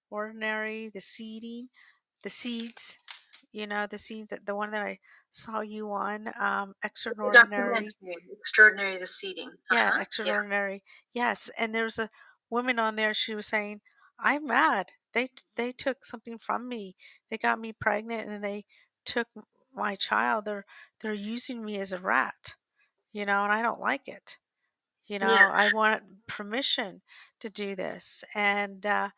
[0.10, 1.70] Ordinary, the Seeding,
[2.24, 3.00] the Seeds.
[3.52, 4.34] You know, the seeds.
[4.46, 5.00] The one that I
[5.38, 7.88] saw you on um, extraordinary
[8.32, 9.76] extraordinary the Seeding uh-huh.
[9.76, 11.30] yeah extraordinary yeah.
[11.30, 12.10] yes and there was a
[12.50, 13.82] woman on there she was saying
[14.20, 16.96] i'm mad they they took something from me
[17.30, 18.66] they got me pregnant and they
[19.06, 19.28] took
[19.76, 20.66] my child they're
[21.02, 22.56] they're using me as a rat
[23.12, 24.38] you know and i don't like it
[25.06, 25.50] you know yeah.
[25.52, 27.02] i want permission
[27.40, 29.10] to do this and uh,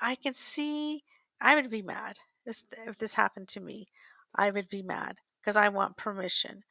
[0.00, 1.04] i can see
[1.40, 3.88] i would be mad if this happened to me
[4.34, 6.64] i would be mad because I want permission.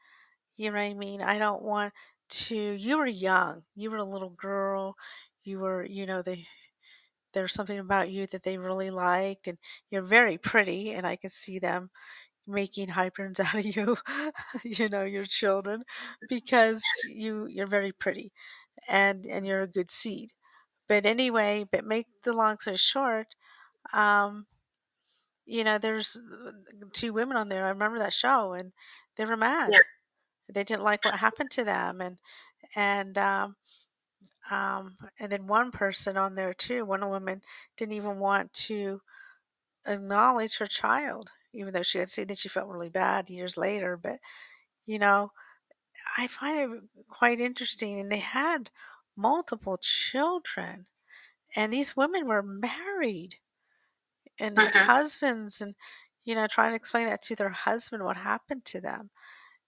[0.58, 1.22] You know what I mean?
[1.22, 1.94] I don't want
[2.30, 2.56] to.
[2.58, 3.64] You were young.
[3.76, 4.96] You were a little girl.
[5.44, 6.46] You were, you know, the
[7.34, 9.58] there's something about you that they really liked, and
[9.90, 11.90] you're very pretty, and I can see them
[12.48, 13.98] making hybrids out of you,
[14.64, 15.84] you know, your children,
[16.30, 18.34] because you you're very pretty,
[18.90, 20.34] and and you're a good seed.
[20.90, 23.36] But anyway, but make the long story short,
[23.94, 24.48] um,
[25.46, 26.52] you know, there's uh,
[26.94, 27.66] two women on there.
[27.66, 28.74] I remember that show, and
[29.16, 29.72] they were mad.
[29.74, 29.80] Yeah.
[30.50, 32.18] They didn't like what happened to them, and
[32.76, 33.56] and um,
[34.50, 36.86] um, and then one person on there too.
[36.86, 37.42] One woman
[37.78, 39.02] didn't even want to
[39.88, 43.98] acknowledge her child, even though she had said that she felt really bad years later.
[43.98, 44.20] But
[44.86, 45.32] you know,
[46.18, 48.72] I find it quite interesting, and they had
[49.16, 50.88] multiple children,
[51.56, 53.38] and these women were married
[54.40, 54.78] and mm-hmm.
[54.78, 55.76] husbands and
[56.24, 59.10] you know trying to explain that to their husband what happened to them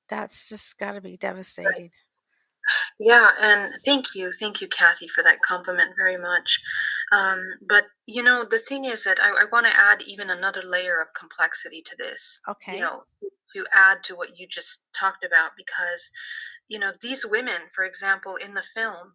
[0.10, 1.89] that's just got to be devastating.
[2.99, 6.60] Yeah and thank you thank you kathy for that compliment very much.
[7.12, 10.62] Um, but you know the thing is that i, I want to add even another
[10.63, 12.75] layer of complexity to this okay.
[12.75, 13.04] you know
[13.56, 16.10] to add to what you just talked about because
[16.67, 19.13] you know these women for example in the film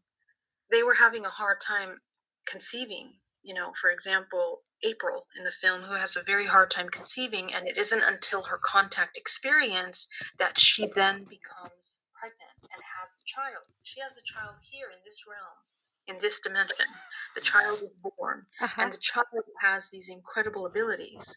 [0.71, 1.99] they were having a hard time
[2.47, 3.13] conceiving
[3.43, 7.53] you know for example April in the film who has a very hard time conceiving,
[7.53, 10.07] and it isn't until her contact experience
[10.39, 13.65] that she then becomes pregnant and has the child.
[13.83, 15.57] She has the child here in this realm
[16.07, 16.87] in this dimension.
[17.37, 18.83] The child is born, Uh-huh.
[18.83, 19.27] and the child
[19.63, 21.37] has these incredible abilities.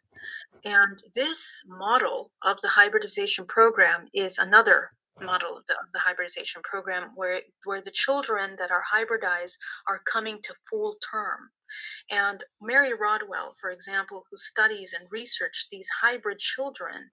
[0.65, 4.91] And this model of the hybridization program is another
[5.21, 10.01] model of the, of the hybridization program where where the children that are hybridized are
[10.11, 11.51] coming to full term
[12.09, 17.09] and mary rodwell for example who studies and researches these hybrid children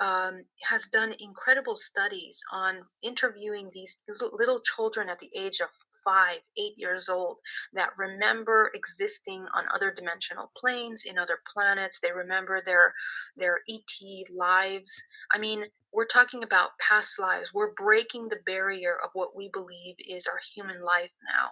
[0.00, 3.98] um, has done incredible studies on interviewing these
[4.32, 5.68] little children at the age of
[6.04, 7.38] five, eight years old
[7.72, 12.00] that remember existing on other dimensional planes in other planets.
[12.00, 12.94] They remember their
[13.36, 15.02] their ET lives.
[15.32, 17.52] I mean, we're talking about past lives.
[17.52, 21.50] We're breaking the barrier of what we believe is our human life now.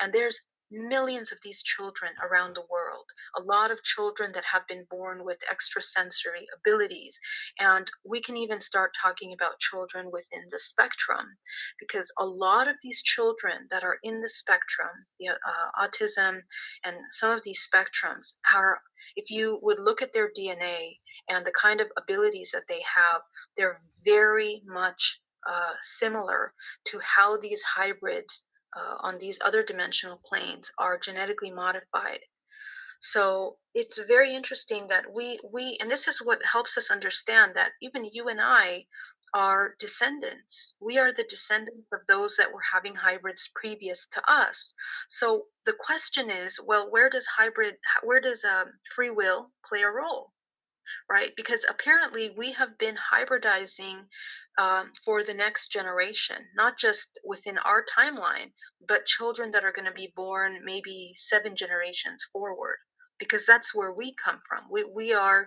[0.00, 3.06] And there's millions of these children around the world,
[3.36, 7.18] a lot of children that have been born with extrasensory abilities.
[7.58, 11.26] And we can even start talking about children within the spectrum,
[11.78, 16.40] because a lot of these children that are in the spectrum, the, uh, autism
[16.84, 18.80] and some of these spectrums, are
[19.16, 20.98] if you would look at their DNA
[21.28, 23.22] and the kind of abilities that they have,
[23.56, 26.52] they're very much uh, similar
[26.84, 28.42] to how these hybrids
[28.76, 32.20] uh, on these other dimensional planes are genetically modified.
[33.00, 37.72] So it's very interesting that we we and this is what helps us understand that
[37.80, 38.86] even you and I
[39.34, 40.76] are descendants.
[40.80, 44.74] We are the descendants of those that were having hybrids previous to us.
[45.08, 49.90] So the question is, well, where does hybrid where does um, free will play a
[49.90, 50.32] role?
[51.08, 51.32] right?
[51.36, 54.06] Because apparently we have been hybridizing
[54.58, 58.50] um, for the next generation, not just within our timeline,
[58.86, 62.76] but children that are going to be born maybe seven generations forward,
[63.18, 64.64] because that's where we come from.
[64.70, 65.46] We, we are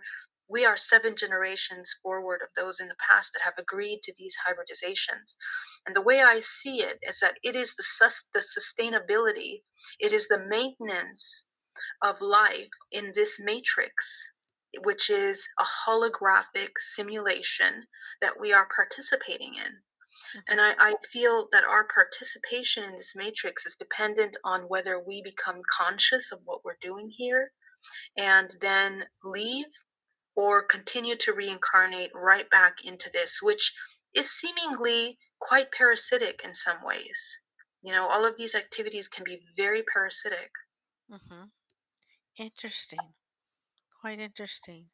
[0.49, 4.35] we are seven generations forward of those in the past that have agreed to these
[4.45, 5.35] hybridizations.
[5.85, 9.61] And the way I see it is that it is the, sus- the sustainability,
[9.99, 11.45] it is the maintenance
[12.03, 14.31] of life in this matrix
[14.83, 17.85] which is a holographic simulation
[18.21, 19.71] that we are participating in.
[19.71, 20.39] Mm-hmm.
[20.47, 25.21] And I, I, feel that our participation in this matrix is dependent on whether we
[25.21, 27.51] become conscious of what we're doing here
[28.17, 29.65] and then leave
[30.35, 33.73] or continue to reincarnate right back into this, which
[34.15, 37.37] is seemingly quite parasitic in some ways.
[37.81, 40.51] You know, all of these activities can be very parasitic.
[41.11, 41.45] Mm-hmm.
[42.37, 42.99] Interesting.
[44.01, 44.85] Quite interesting.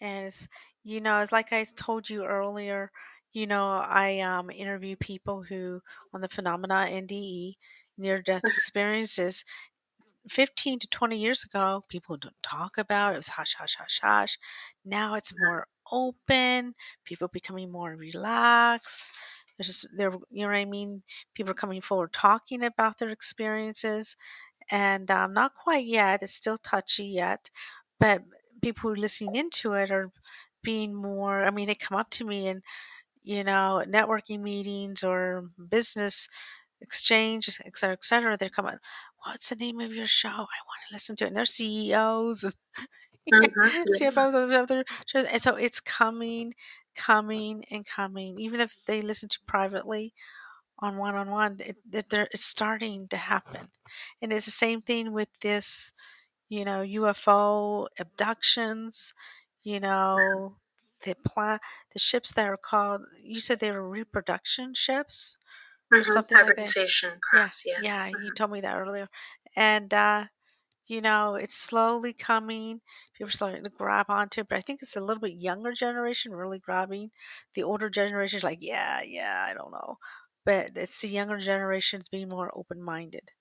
[0.00, 0.48] And it's,
[0.84, 2.90] you know, it's like I told you earlier,
[3.32, 5.82] you know, I um, interview people who
[6.14, 7.58] on the phenomena NDE,
[7.98, 9.44] near death experiences.
[10.30, 13.14] 15 to 20 years ago, people don't talk about it.
[13.16, 14.38] It was hush, hush, hush, hush.
[14.84, 16.74] Now it's more open.
[17.04, 19.10] People becoming more relaxed.
[19.58, 21.02] There's just, there, you know what I mean?
[21.34, 24.16] People are coming forward talking about their experiences
[24.70, 26.22] and um, not quite yet.
[26.22, 27.50] It's still touchy yet,
[27.98, 28.22] but
[28.62, 30.10] people listening into it are
[30.62, 31.44] being more.
[31.44, 32.62] I mean, they come up to me and
[33.26, 36.28] you know, networking meetings or business
[36.80, 38.36] exchange, et cetera, et cetera.
[38.38, 38.76] They're coming.
[39.24, 40.28] What's the name of your show?
[40.28, 40.48] I want
[40.88, 41.28] to listen to it.
[41.28, 42.54] And they're CEOs and
[43.34, 43.82] mm-hmm.
[44.00, 45.24] CFOs of other shows.
[45.24, 46.54] And so it's coming,
[46.94, 48.38] coming, and coming.
[48.38, 50.14] Even if they listen to privately,
[50.78, 51.58] on one on one,
[51.92, 53.68] it's starting to happen.
[54.22, 55.92] And it's the same thing with this,
[56.48, 59.12] you know, UFO abductions,
[59.62, 60.56] you know,
[61.04, 61.58] the pla-
[61.92, 65.36] the ships that are called you said they were reproduction ships
[65.92, 66.12] or mm-hmm.
[66.12, 66.56] something like
[67.20, 67.82] crafts, yeah, yes.
[67.82, 68.24] Yeah, mm-hmm.
[68.24, 69.08] you told me that earlier.
[69.54, 70.26] And uh
[70.86, 72.80] you know, it's slowly coming.
[73.14, 75.72] People are starting to grab onto it, but I think it's a little bit younger
[75.72, 77.10] generation really grabbing.
[77.56, 79.98] The older generation is like, yeah, yeah, I don't know
[80.46, 83.32] but it's the younger generations being more open minded.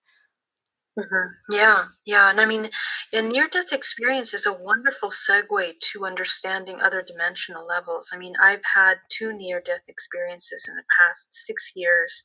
[0.97, 1.55] Mm-hmm.
[1.55, 2.29] Yeah, yeah.
[2.29, 2.69] And I mean,
[3.11, 8.11] a near death experience is a wonderful segue to understanding other dimensional levels.
[8.13, 12.23] I mean, I've had two near death experiences in the past six years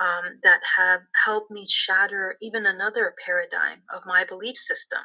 [0.00, 5.02] um, that have helped me shatter even another paradigm of my belief system.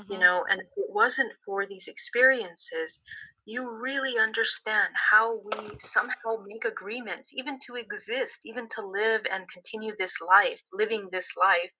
[0.00, 0.12] Mm-hmm.
[0.12, 3.00] You know, and if it wasn't for these experiences,
[3.44, 9.50] you really understand how we somehow make agreements, even to exist, even to live and
[9.50, 11.70] continue this life, living this life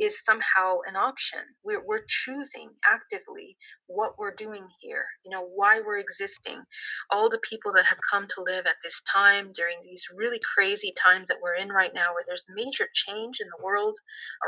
[0.00, 1.40] is somehow an option.
[1.62, 6.62] We're, we're choosing actively what we're doing here, you know, why we're existing.
[7.10, 10.94] All the people that have come to live at this time during these really crazy
[10.96, 13.98] times that we're in right now, where there's major change in the world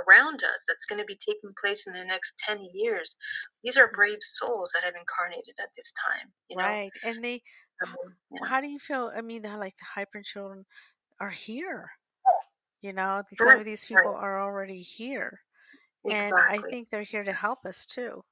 [0.09, 3.17] around us that's going to be taking place in the next 10 years.
[3.63, 6.65] These are brave souls that have incarnated at this time, you know.
[6.65, 6.93] Right.
[7.05, 7.43] And they,
[7.85, 7.93] so,
[8.31, 8.49] yeah.
[8.49, 9.13] how do you feel?
[9.15, 10.65] I mean, like the hyper children
[11.21, 11.91] are here
[12.83, 13.99] You know, some of these right.
[13.99, 15.41] people are already here,
[16.09, 18.25] and I think they're here to help us too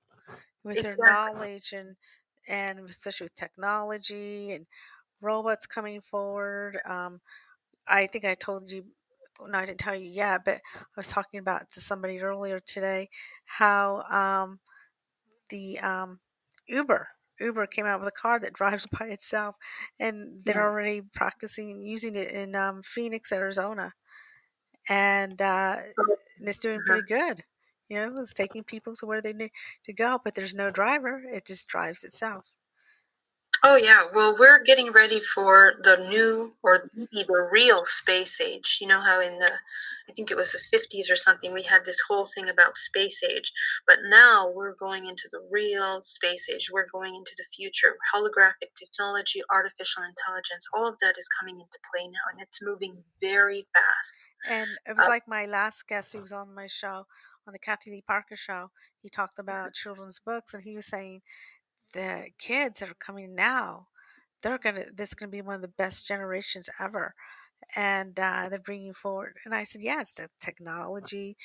[0.65, 1.97] with their knowledge and
[2.49, 4.67] and especially with technology and
[5.23, 6.81] robots coming forward.
[6.87, 7.21] Um,
[7.89, 8.87] I think I told you,
[9.41, 13.11] no, I didn't tell you yet, but I was talking about to somebody earlier today
[13.47, 14.61] how um,
[15.51, 16.21] the um,
[16.69, 17.09] Uber
[17.41, 19.57] Uber came out with a car that drives by itself,
[19.99, 20.69] and they're Yeah.
[20.69, 23.95] already practicing and using it in um, Phoenix, Arizona,
[24.89, 25.77] and uh,
[26.39, 26.87] and it's doing uh-huh.
[26.87, 27.45] pretty good.
[27.89, 29.51] You know, it's taking people to where they need
[29.85, 32.45] to go, but there's no driver; it just drives itself.
[33.63, 38.79] Oh yeah, well we're getting ready for the new or maybe the real space age.
[38.81, 39.51] You know how in the
[40.09, 43.23] I think it was the 50s or something we had this whole thing about space
[43.23, 43.53] age,
[43.87, 46.71] but now we're going into the real space age.
[46.73, 47.97] We're going into the future.
[48.13, 52.97] Holographic technology, artificial intelligence, all of that is coming into play now and it's moving
[53.21, 54.19] very fast.
[54.49, 57.07] And it was Uh, like my last guest who was on my show,
[57.47, 58.71] on the Kathy Lee Parker show.
[59.03, 61.23] He talked about children's books, and he was saying
[61.93, 63.89] the kids that are coming now,
[64.43, 64.87] they're gonna.
[64.93, 67.15] This is gonna be one of the best generations ever,
[67.77, 69.37] and uh, they're bringing forward.
[69.45, 71.37] And I said, yeah, it's the technology,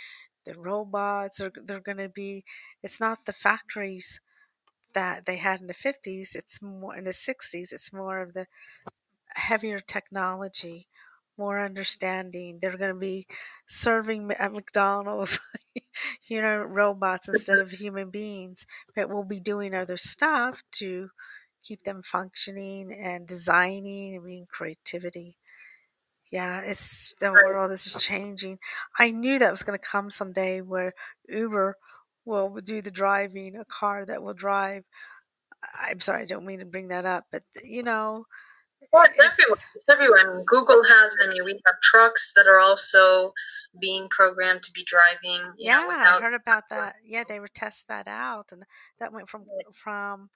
[0.46, 1.38] the robots.
[1.40, 2.46] They're they're gonna be.
[2.84, 4.22] It's not the factories
[4.94, 8.48] that they had in the 50s it's more in the 60s it's more of the
[9.36, 10.88] heavier technology,
[11.38, 12.60] more understanding.
[12.62, 13.28] They're going to be
[13.68, 15.40] serving at McDonald's,
[16.28, 18.66] you know, robots instead of human beings,
[18.96, 21.10] but we'll be doing other stuff to
[21.64, 25.38] keep them functioning and designing and being creativity.
[26.32, 28.60] Yeah, it's the world is changing.
[29.00, 30.94] I knew that was going to come someday where
[31.30, 31.78] Uber
[32.26, 34.84] will do the driving, a car that will drive.
[35.80, 38.26] I'm sorry, I don't mean to bring that up, but you know,
[38.96, 39.58] Well, it's everywhere.
[39.76, 40.20] it's everywhere.
[40.32, 41.16] I mean, Google has.
[41.24, 43.34] I mean, we have trucks that are also
[43.82, 45.42] being programmed to be driving.
[45.58, 46.22] You know, Yeah, I without.
[46.22, 46.96] heard about that.
[47.06, 48.64] Yeah, they were test that out, and
[49.00, 49.44] that went from
[49.74, 50.30] from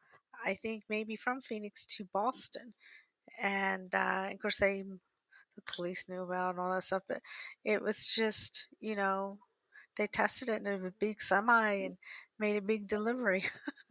[0.45, 2.73] I think maybe from Phoenix to Boston,
[3.41, 4.83] and uh, of course they
[5.55, 7.21] the police knew about and all that stuff, but
[7.65, 9.37] it was just you know
[9.97, 11.97] they tested it in a big semi and
[12.39, 13.43] made a big delivery.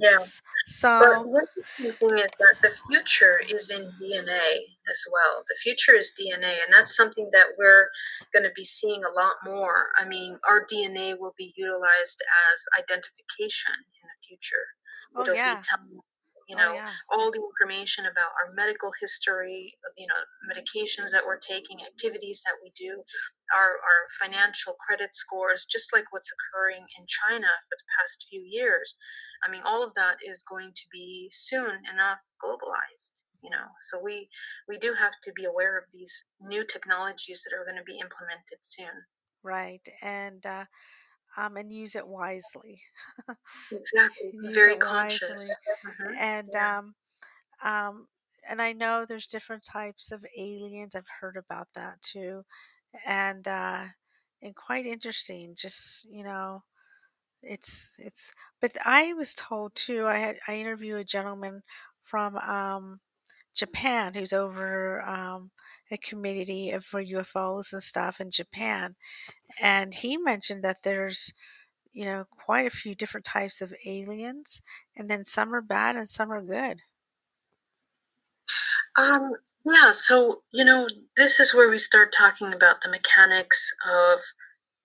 [0.00, 0.18] Yeah.
[0.18, 4.58] But so the interesting thing is that the future is in DNA
[4.90, 5.42] as well.
[5.48, 7.88] The future is DNA, and that's something that we're
[8.32, 9.86] going to be seeing a lot more.
[9.98, 12.22] I mean, our DNA will be utilized
[12.52, 14.66] as identification in the future.
[15.16, 16.00] oh It'll be yeah, telling
[16.48, 21.24] you oh know yeah, all the information about our medical history you know medications that
[21.24, 23.02] we're taking activities that we do
[23.54, 28.42] our our financial credit scores just like what's occurring in china for the past few
[28.42, 28.96] years
[29.44, 33.22] I mean, all of that is going to be soon enough globalized.
[33.42, 34.28] You know, so we
[34.68, 37.98] we do have to be aware of these new technologies that are going to be
[37.98, 39.06] implemented soon.
[39.42, 40.64] right, and uh,
[41.36, 42.82] um, and use it wisely.
[43.70, 45.44] Exactly, very conscious.
[45.44, 46.94] wisely, hmm and Yeah, um,
[47.62, 48.08] Um,
[48.48, 50.94] and I know there's different types of aliens.
[50.96, 52.44] I've heard about that too,
[53.06, 53.88] and uh,
[54.42, 55.54] and quite interesting.
[55.56, 56.64] Just you know,
[57.46, 58.32] it's it's.
[58.60, 60.06] But I was told too.
[60.06, 61.62] I had I interviewed a gentleman
[62.04, 63.00] from um,
[63.54, 65.50] Japan who's over um,
[65.90, 68.96] a community for UFOs and stuff in Japan,
[69.60, 71.32] and he mentioned that there's
[71.92, 74.60] you know quite a few different types of aliens,
[74.96, 76.80] and then some are bad and some are good.
[78.96, 79.32] Um,
[79.64, 80.86] yeah, so, you know,
[81.16, 84.20] this is where we start talking about the mechanics of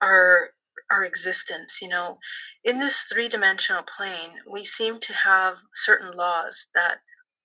[0.02, 0.50] our
[0.92, 2.20] our existence, you know.
[2.64, 7.00] In this three-dimensional plane, we seem to have certain laws that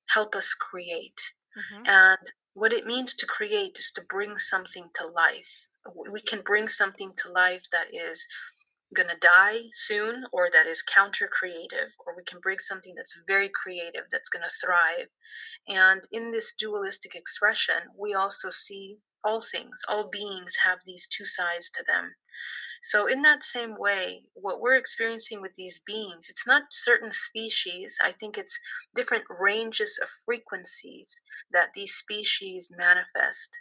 [0.08, 1.20] help us create.
[1.54, 5.52] hmm And what it means to create is to bring something to life.
[6.10, 8.26] We can bring something to life that is
[8.94, 13.16] going to die soon or that is counter creative, or we can bring something that's
[13.26, 15.08] very creative that's going to thrive.
[15.68, 21.26] And in this dualistic expression, we also see all things, all beings have these two
[21.26, 22.14] sides to them.
[22.88, 27.98] So, in that same way, what we're experiencing with these beings, it's not certain species.
[28.00, 28.60] I think it's
[28.94, 31.20] different ranges of frequencies
[31.50, 33.58] that these species manifest.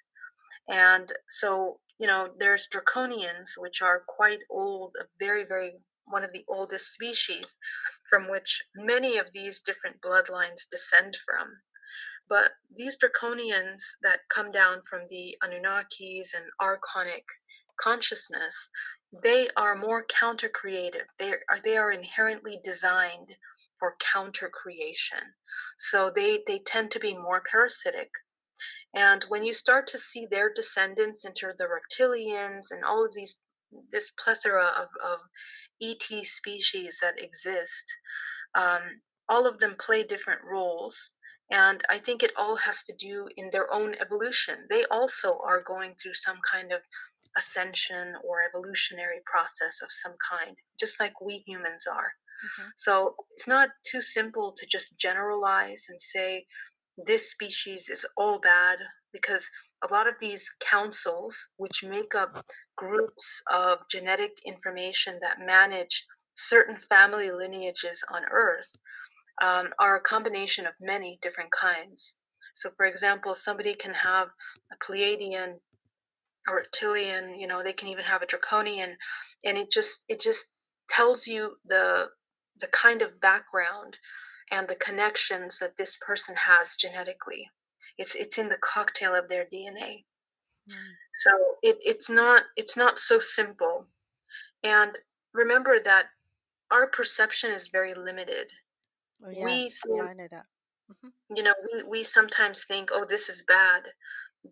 [0.67, 5.73] And so, you know, there's draconians, which are quite old, very, very
[6.05, 7.57] one of the oldest species
[8.07, 11.61] from which many of these different bloodlines descend from.
[12.29, 17.23] But these draconians that come down from the Anunnakis and archonic
[17.77, 18.69] consciousness,
[19.23, 21.07] they are more counter creative.
[21.19, 23.35] They are they are inherently designed
[23.79, 25.19] for counter creation.
[25.77, 28.11] So they they tend to be more parasitic
[28.93, 33.39] And when you start to see their descendants enter the reptilians and all of these,
[33.91, 35.19] this plethora of, of
[35.81, 37.85] ET species that exist,
[38.55, 41.15] um, all of them play different roles.
[41.51, 44.67] And I think it all has to do in their own evolution.
[44.69, 46.81] They also are going through some kind of
[47.37, 52.13] ascension or evolutionary process of some kind, just like we humans are.
[52.45, 52.69] Mm-hmm.
[52.75, 56.45] So it's not too simple to just generalize and say
[56.97, 58.79] this species is all bad
[59.11, 59.49] because
[59.83, 62.45] a lot of these councils, which make up
[62.77, 66.05] groups of genetic information that manage
[66.35, 68.75] certain family lineages on Earth,
[69.41, 72.15] um, are a combination of many different kinds.
[72.53, 74.29] So, for example, somebody can have
[74.71, 75.59] a Pleiadian
[76.47, 78.95] a reptilian you know they can even have a draconian
[79.43, 80.47] and it just it just
[80.89, 82.07] tells you the
[82.59, 83.97] the kind of background
[84.51, 87.49] and the connections that this person has genetically
[87.97, 90.03] it's it's in the cocktail of their dna
[90.69, 90.73] mm.
[91.13, 91.29] so
[91.63, 93.87] it, it's not it's not so simple
[94.63, 94.97] and
[95.33, 96.05] remember that
[96.71, 98.51] our perception is very limited
[99.25, 99.43] oh, yes.
[99.43, 100.45] we think, yeah, i know that
[100.91, 101.35] mm-hmm.
[101.35, 103.83] you know we, we sometimes think oh this is bad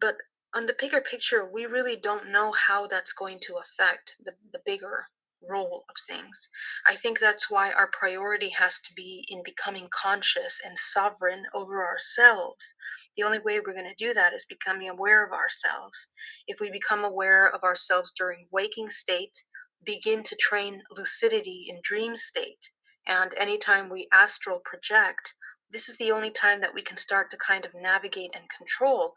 [0.01, 0.15] but
[0.53, 4.61] on the bigger picture, we really don't know how that's going to affect the, the
[4.65, 5.07] bigger
[5.49, 6.49] role of things.
[6.87, 11.85] I think that's why our priority has to be in becoming conscious and sovereign over
[11.85, 12.75] ourselves.
[13.17, 16.07] The only way we're going to do that is becoming aware of ourselves.
[16.47, 19.43] If we become aware of ourselves during waking state,
[19.85, 22.69] begin to train lucidity in dream state,
[23.05, 25.33] and anytime we astral project,
[25.71, 29.13] this is the only time that we can start to kind of navigate and control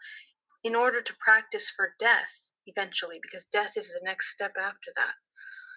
[0.66, 5.14] in order to practice for death eventually, because death is the next step after that.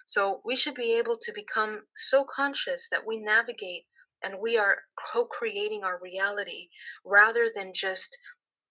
[0.04, 3.84] So we should be able to become so conscious that we navigate
[4.20, 4.78] and we are
[5.12, 6.70] co creating our reality
[7.04, 8.18] rather than just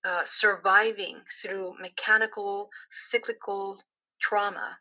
[0.04, 3.82] uh, surviving through mechanical, cyclical
[4.20, 4.78] trauma,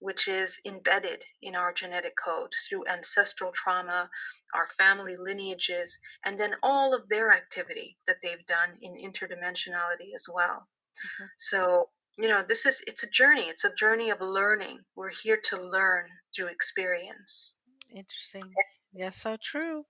[0.00, 4.08] which is embedded in our genetic code through ancestral trauma,
[4.54, 10.26] our family lineages, and then all of their activity that they've done in interdimensionality as
[10.32, 10.66] well.
[10.98, 11.24] Mm-hmm.
[11.36, 13.44] So, you know, this is it's a journey.
[13.48, 14.80] It's a journey of learning.
[14.96, 17.56] We're here to learn through experience.
[17.90, 18.52] Interesting.
[18.92, 19.84] Yeah, so true.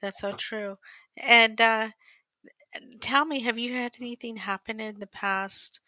[0.00, 0.76] That's so true.
[1.16, 1.88] And uh,
[3.00, 5.80] tell me, have you had anything happen in the past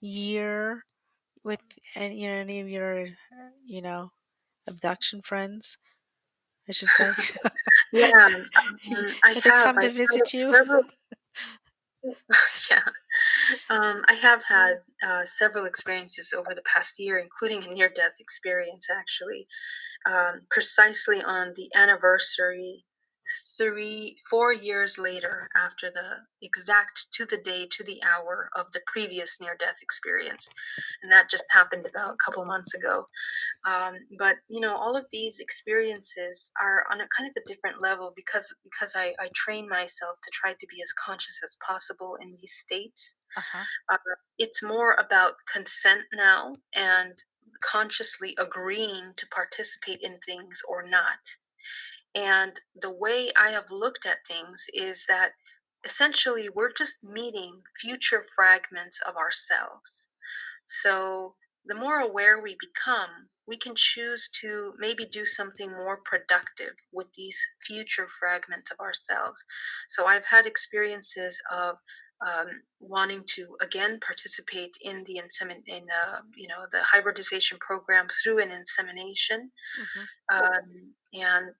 [0.00, 0.84] year
[1.44, 1.60] with
[1.94, 3.06] any, you know, any of your,
[3.64, 4.10] you know,
[4.66, 5.78] abduction friends?
[6.68, 7.10] I should say.
[7.92, 8.46] yeah, um,
[9.24, 9.42] I have.
[9.42, 10.52] come to visit you.
[10.52, 10.84] Several,
[12.70, 12.82] yeah.
[13.68, 18.14] Um, I have had uh, several experiences over the past year, including a near death
[18.20, 19.46] experience, actually,
[20.06, 22.84] um, precisely on the anniversary
[23.56, 28.80] three, four years later after the exact to the day, to the hour of the
[28.86, 30.48] previous near death experience.
[31.02, 33.06] And that just happened about a couple months ago.
[33.66, 37.80] Um, but, you know, all of these experiences are on a kind of a different
[37.80, 42.16] level because, because I, I train myself to try to be as conscious as possible
[42.20, 43.18] in these states.
[43.36, 43.64] Uh-huh.
[43.92, 43.98] Uh,
[44.38, 47.22] it's more about consent now and
[47.62, 51.18] consciously agreeing to participate in things or not
[52.14, 55.32] and the way I have looked at things is that
[55.84, 60.08] essentially we're just meeting future fragments of ourselves.
[60.66, 61.34] So
[61.64, 67.08] the more aware we become, we can choose to maybe do something more productive with
[67.16, 69.44] these future fragments of ourselves.
[69.88, 71.76] So I've had experiences of
[72.26, 72.48] um,
[72.80, 78.42] wanting to again participate in the insemin in the you know the hybridization program through
[78.42, 79.50] an insemination,
[79.80, 80.36] mm-hmm.
[80.36, 81.54] um, and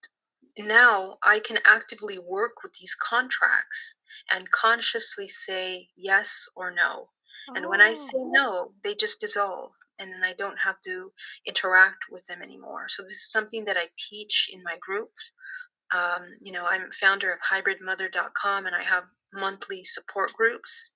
[0.66, 3.94] now I can actively work with these contracts
[4.30, 7.10] and consciously say yes or no.
[7.48, 7.54] Oh.
[7.54, 8.30] And when I say oh.
[8.32, 11.12] no, they just dissolve and then I don't have to
[11.46, 12.86] interact with them anymore.
[12.88, 15.10] So this is something that I teach in my group.
[15.92, 20.92] Um, you know, I'm founder of hybridmother.com and I have monthly support groups.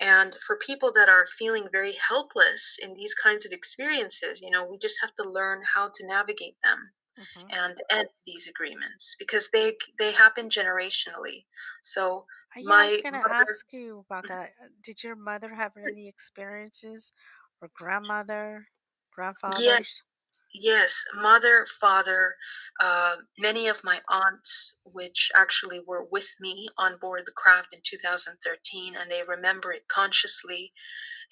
[0.00, 4.64] And for people that are feeling very helpless in these kinds of experiences, you know,
[4.64, 7.46] we just have to learn how to navigate them mm-hmm.
[7.50, 11.44] and end these agreements because they they happen generationally.
[11.82, 12.24] So
[12.56, 14.34] uh, I was going to ask you about mm-hmm.
[14.34, 14.50] that.
[14.62, 17.12] Uh, did your mother have any experiences,
[17.60, 18.66] or grandmother,
[19.14, 19.62] grandfather?
[19.62, 20.06] Yes,
[20.54, 22.34] yes, mother, father,
[22.80, 27.80] uh, many of my aunts, which actually were with me on board the craft in
[27.84, 30.72] 2013, and they remember it consciously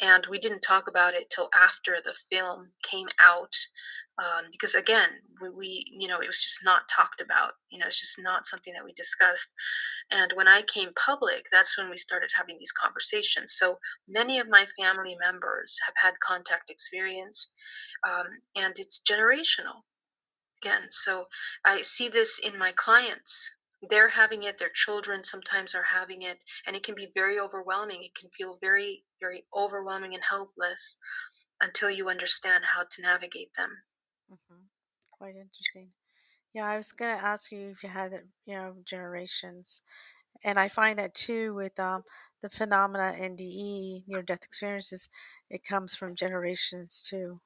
[0.01, 3.55] and we didn't talk about it till after the film came out
[4.19, 5.09] um, because again
[5.41, 8.47] we, we, you know it was just not talked about you know it's just not
[8.47, 9.49] something that we discussed.
[10.11, 13.55] And when i came public that's when we started having these conversations.
[13.57, 17.51] So many of my family members have had contact experience
[18.07, 19.83] um, and it's generational.
[20.63, 21.27] Again so
[21.65, 23.51] i see this in my clients.
[23.89, 28.03] They're having it their children sometimes are having it and it can be very overwhelming.
[28.03, 30.97] It can feel very very overwhelming and helpless
[31.61, 33.83] until you understand how to navigate them
[34.29, 34.63] hmm
[35.11, 35.93] Quite interesting.
[36.55, 39.83] Yeah, I was gonna ask you if you had it, you know, generations,
[40.45, 42.05] and I find that too with um
[42.43, 45.09] the phenomena NDE, near death experiences,
[45.51, 47.41] it comes from generations too.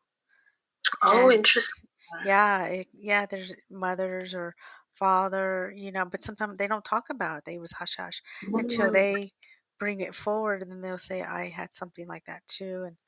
[1.02, 4.56] oh And interesting yeah, it, yeah, there's mothers or
[4.92, 7.44] father, you know, but sometimes they don't talk about it.
[7.46, 8.22] They was hush hush
[8.56, 9.32] until Mm, they
[9.78, 12.98] bring it forward, and then they'll say, "I had something like that too," and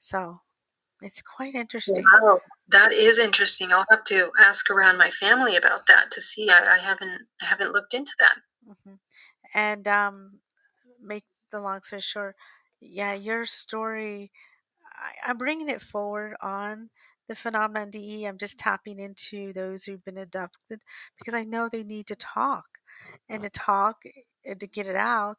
[0.00, 0.42] so
[1.00, 2.04] it's quite interesting.
[2.22, 6.48] wow that is interesting i'll have to ask around my family about that to see
[6.50, 8.38] i, I haven't i haven't looked into that
[8.84, 8.94] hmm
[9.54, 10.40] And um,
[11.02, 12.36] make the long story short,
[12.80, 14.32] yeah, your story,
[14.84, 16.90] I, I'm bringing it forward on
[17.28, 18.26] the phenomena NDE.
[18.26, 20.82] I'm just tapping into those who've been abducted
[21.18, 22.66] because I know they need to talk,
[23.28, 24.02] and to talk
[24.44, 25.38] and to get it out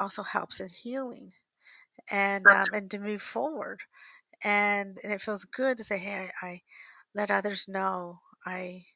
[0.00, 1.32] also helps in healing
[2.10, 3.82] and um, and to move forward.
[4.44, 6.62] And and it feels good to say, hey, I, I
[7.14, 8.20] let others know.
[8.46, 8.86] I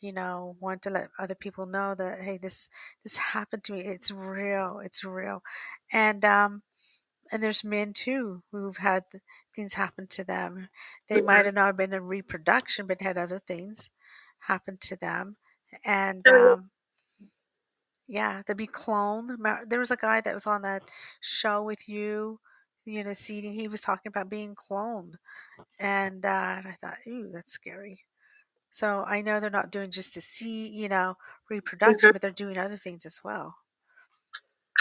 [0.00, 2.68] you know want to let other people know that hey this
[3.04, 3.80] this happened to me.
[3.82, 5.42] It's real it's real.
[5.92, 6.62] And um
[7.32, 9.04] and there's men too who've had
[9.54, 10.68] things happen to them.
[11.08, 13.90] They might have not been in reproduction but had other things
[14.40, 15.36] happen to them.
[15.84, 16.70] And um
[18.06, 19.36] yeah to be cloned.
[19.68, 20.82] There was a guy that was on that
[21.20, 22.40] show with you
[22.86, 25.14] you know Seeding he was talking about being cloned
[25.80, 28.00] and uh and i thought ooh that's scary
[28.72, 31.16] So I know they're not doing just to see, you know,
[31.50, 32.12] reproduction, mhm.
[32.12, 33.56] but they're doing other things as well.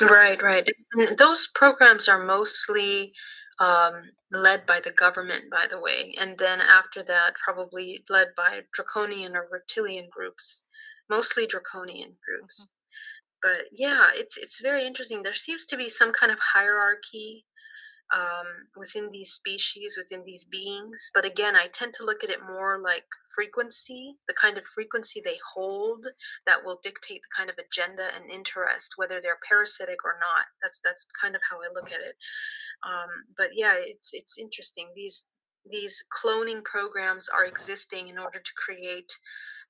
[0.02, 0.68] Right, right.
[0.94, 3.14] And those programs are mostly
[3.60, 8.62] um, led by the government, by the way, and then after that, probably led by
[8.74, 10.64] draconian or reptilian groups,
[11.10, 12.72] mostly draconian hmm groups.
[13.44, 15.24] But yeah, it's it's very interesting.
[15.24, 17.46] There seems to be some kind of hierarchy
[18.14, 21.10] um, within these species, within these beings.
[21.14, 23.06] But again, I tend to look at it more like
[23.36, 26.06] frequency, the kind of frequency they hold
[26.46, 30.46] that will dictate the kind of agenda and interest, whether they're parasitic or not.
[30.62, 32.16] That's that's kind of how I look at it.
[32.86, 34.90] Um, but yeah, it's it's interesting.
[34.96, 35.26] These
[35.70, 39.12] these cloning programs are existing in order to create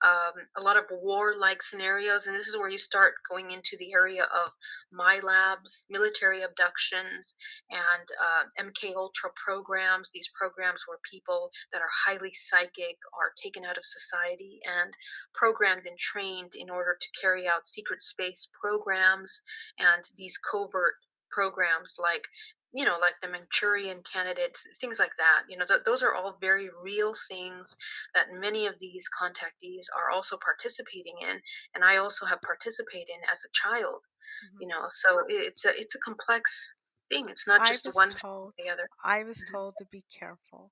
[0.03, 3.93] um, a lot of war-like scenarios, and this is where you start going into the
[3.93, 4.51] area of
[4.93, 7.35] MILABs, military abductions,
[7.71, 10.09] and uh, MK Ultra programs.
[10.13, 14.93] These programs where people that are highly psychic are taken out of society and
[15.33, 19.41] programmed and trained in order to carry out secret space programs
[19.79, 20.95] and these covert
[21.31, 22.25] programs like
[22.73, 26.37] you know like the manchurian candidate things like that you know th- those are all
[26.41, 27.75] very real things
[28.13, 31.41] that many of these contactees are also participating in
[31.75, 34.01] and i also have participated in as a child
[34.41, 36.73] hmm you know so it's a it's a complex
[37.09, 38.89] thing it's not just one thing told, or the other.
[39.03, 40.71] I was told to be careful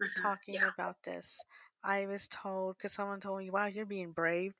[0.00, 0.72] hmm talking yeah.
[0.74, 1.44] about this.
[1.82, 4.54] I was told because someone told me, "Wow, you're being brave,"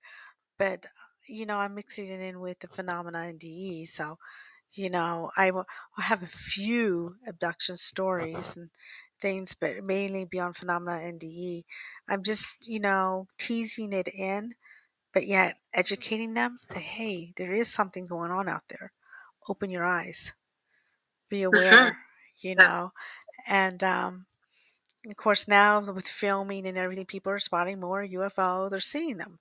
[0.59, 0.87] but
[1.29, 4.19] you know, I'm mixing it in with the phenomena NDE, so
[4.73, 8.71] you know, I I have a few abduction stories and
[9.21, 11.67] things, but mainly beyond phenomena NDE.
[12.09, 14.55] I'm just, you know, teasing it in
[15.15, 18.93] but yet educating them say hey there is something going on out there.
[19.49, 20.33] Open your eyes.
[21.29, 21.99] Be aware
[22.43, 22.93] you know?
[23.47, 24.27] And um,
[25.09, 29.41] of course now with filming and everything people are spotting more ufo they're seeing them.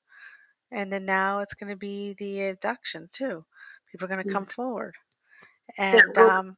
[0.71, 3.45] And then now it's going to be the abduction too.
[3.91, 4.47] People are going to come Mhm.
[4.47, 4.95] forward
[5.77, 6.57] and well um,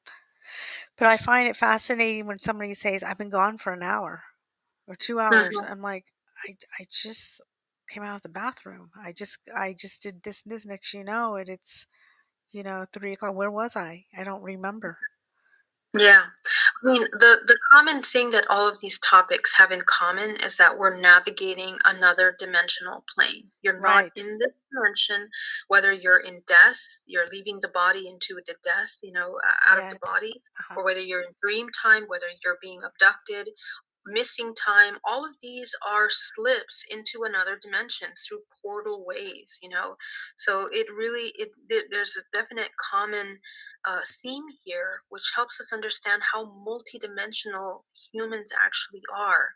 [0.97, 4.23] but i find it fascinating when somebody says i've been gone for an hour
[4.87, 5.71] or two hours mhm.
[5.71, 6.05] i'm like
[6.47, 7.41] i, I just
[7.89, 11.03] came out of the bathroom i just i just did this and this next you
[11.03, 11.85] know and it's
[12.51, 13.35] you know, three o'clock.
[13.35, 14.05] Where was I?
[14.17, 14.97] I don't remember.
[15.97, 16.23] Yeah.
[16.83, 20.55] I mean, the the common thing that all of these topics have in common is
[20.57, 23.51] that we're navigating another dimensional plane.
[23.61, 25.29] You're not in this dimension,
[25.67, 29.79] whether you're in death, you're leaving the body into the death, you know, uh, out
[29.79, 30.75] of the body, Uh huh.
[30.77, 33.49] or whether you're in dream time, whether you're being abducted,
[34.11, 39.95] missing time all of these are slips into another dimension through portal ways you know?
[40.37, 41.51] So it really it
[41.91, 43.39] there's a definite common
[43.85, 49.49] uh, theme here which helps us understand how multidimensional humans actually are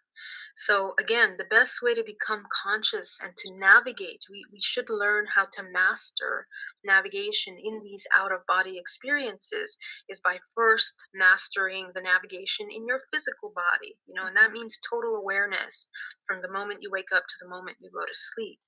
[0.56, 5.26] so again, the best way to become conscious and to navigate, we, we should learn
[5.34, 6.48] how to master
[6.84, 9.78] navigation in these out of body experiences
[10.10, 14.80] is by first mastering the navigation in your physical body, you know, and that means
[14.90, 15.90] total awareness
[16.28, 18.60] from the moment you wake up to the moment you go to sleep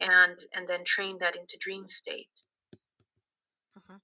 [0.00, 2.30] and and then train that into dream state.
[3.78, 4.00] Mhm.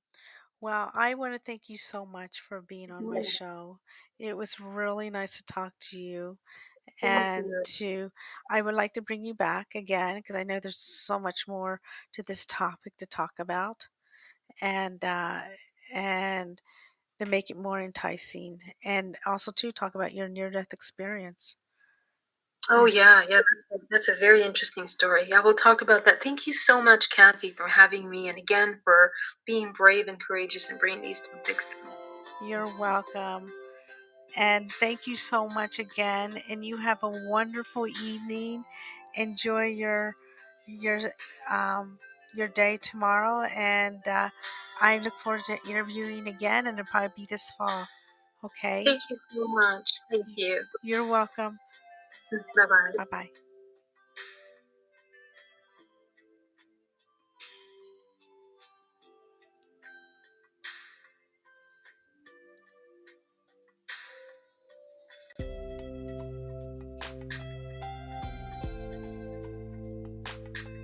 [0.61, 3.81] Well, I want to thank you so much for being on my show.
[4.19, 6.39] It was really nice to talk to you.
[7.01, 8.11] And to,
[8.51, 11.81] I would like to bring you back again because I know there's so much more
[12.13, 13.89] to this topic to talk about,
[14.61, 15.41] and uh,
[15.93, 16.61] and
[17.19, 21.57] to make it more enticing, and also to talk about your near-death experience.
[22.71, 23.41] Oh yeah, yeah,
[23.91, 25.27] that's a, very interesting story.
[25.29, 26.23] Yeah, we'll talk about that.
[26.23, 29.11] Thank you so much, Kathy, for having me, and again for
[29.45, 31.67] being brave and courageous and bringing these topics
[32.45, 33.53] you're welcome.
[34.37, 36.43] And thank you so much again.
[36.49, 38.65] And you have a wonderful evening.
[39.15, 40.15] Enjoy your
[40.67, 41.01] your
[41.51, 41.99] um,
[42.35, 43.43] your day tomorrow.
[43.47, 44.31] And uh,
[44.81, 47.87] I look forward to interviewing again, and it'll probably be this fall.
[48.45, 48.85] Okay.
[48.85, 49.91] Thank you so much.
[50.11, 50.65] Thank you.
[50.83, 51.59] You're welcome.
[52.31, 52.93] Bye bye.
[52.97, 53.31] Bye bye.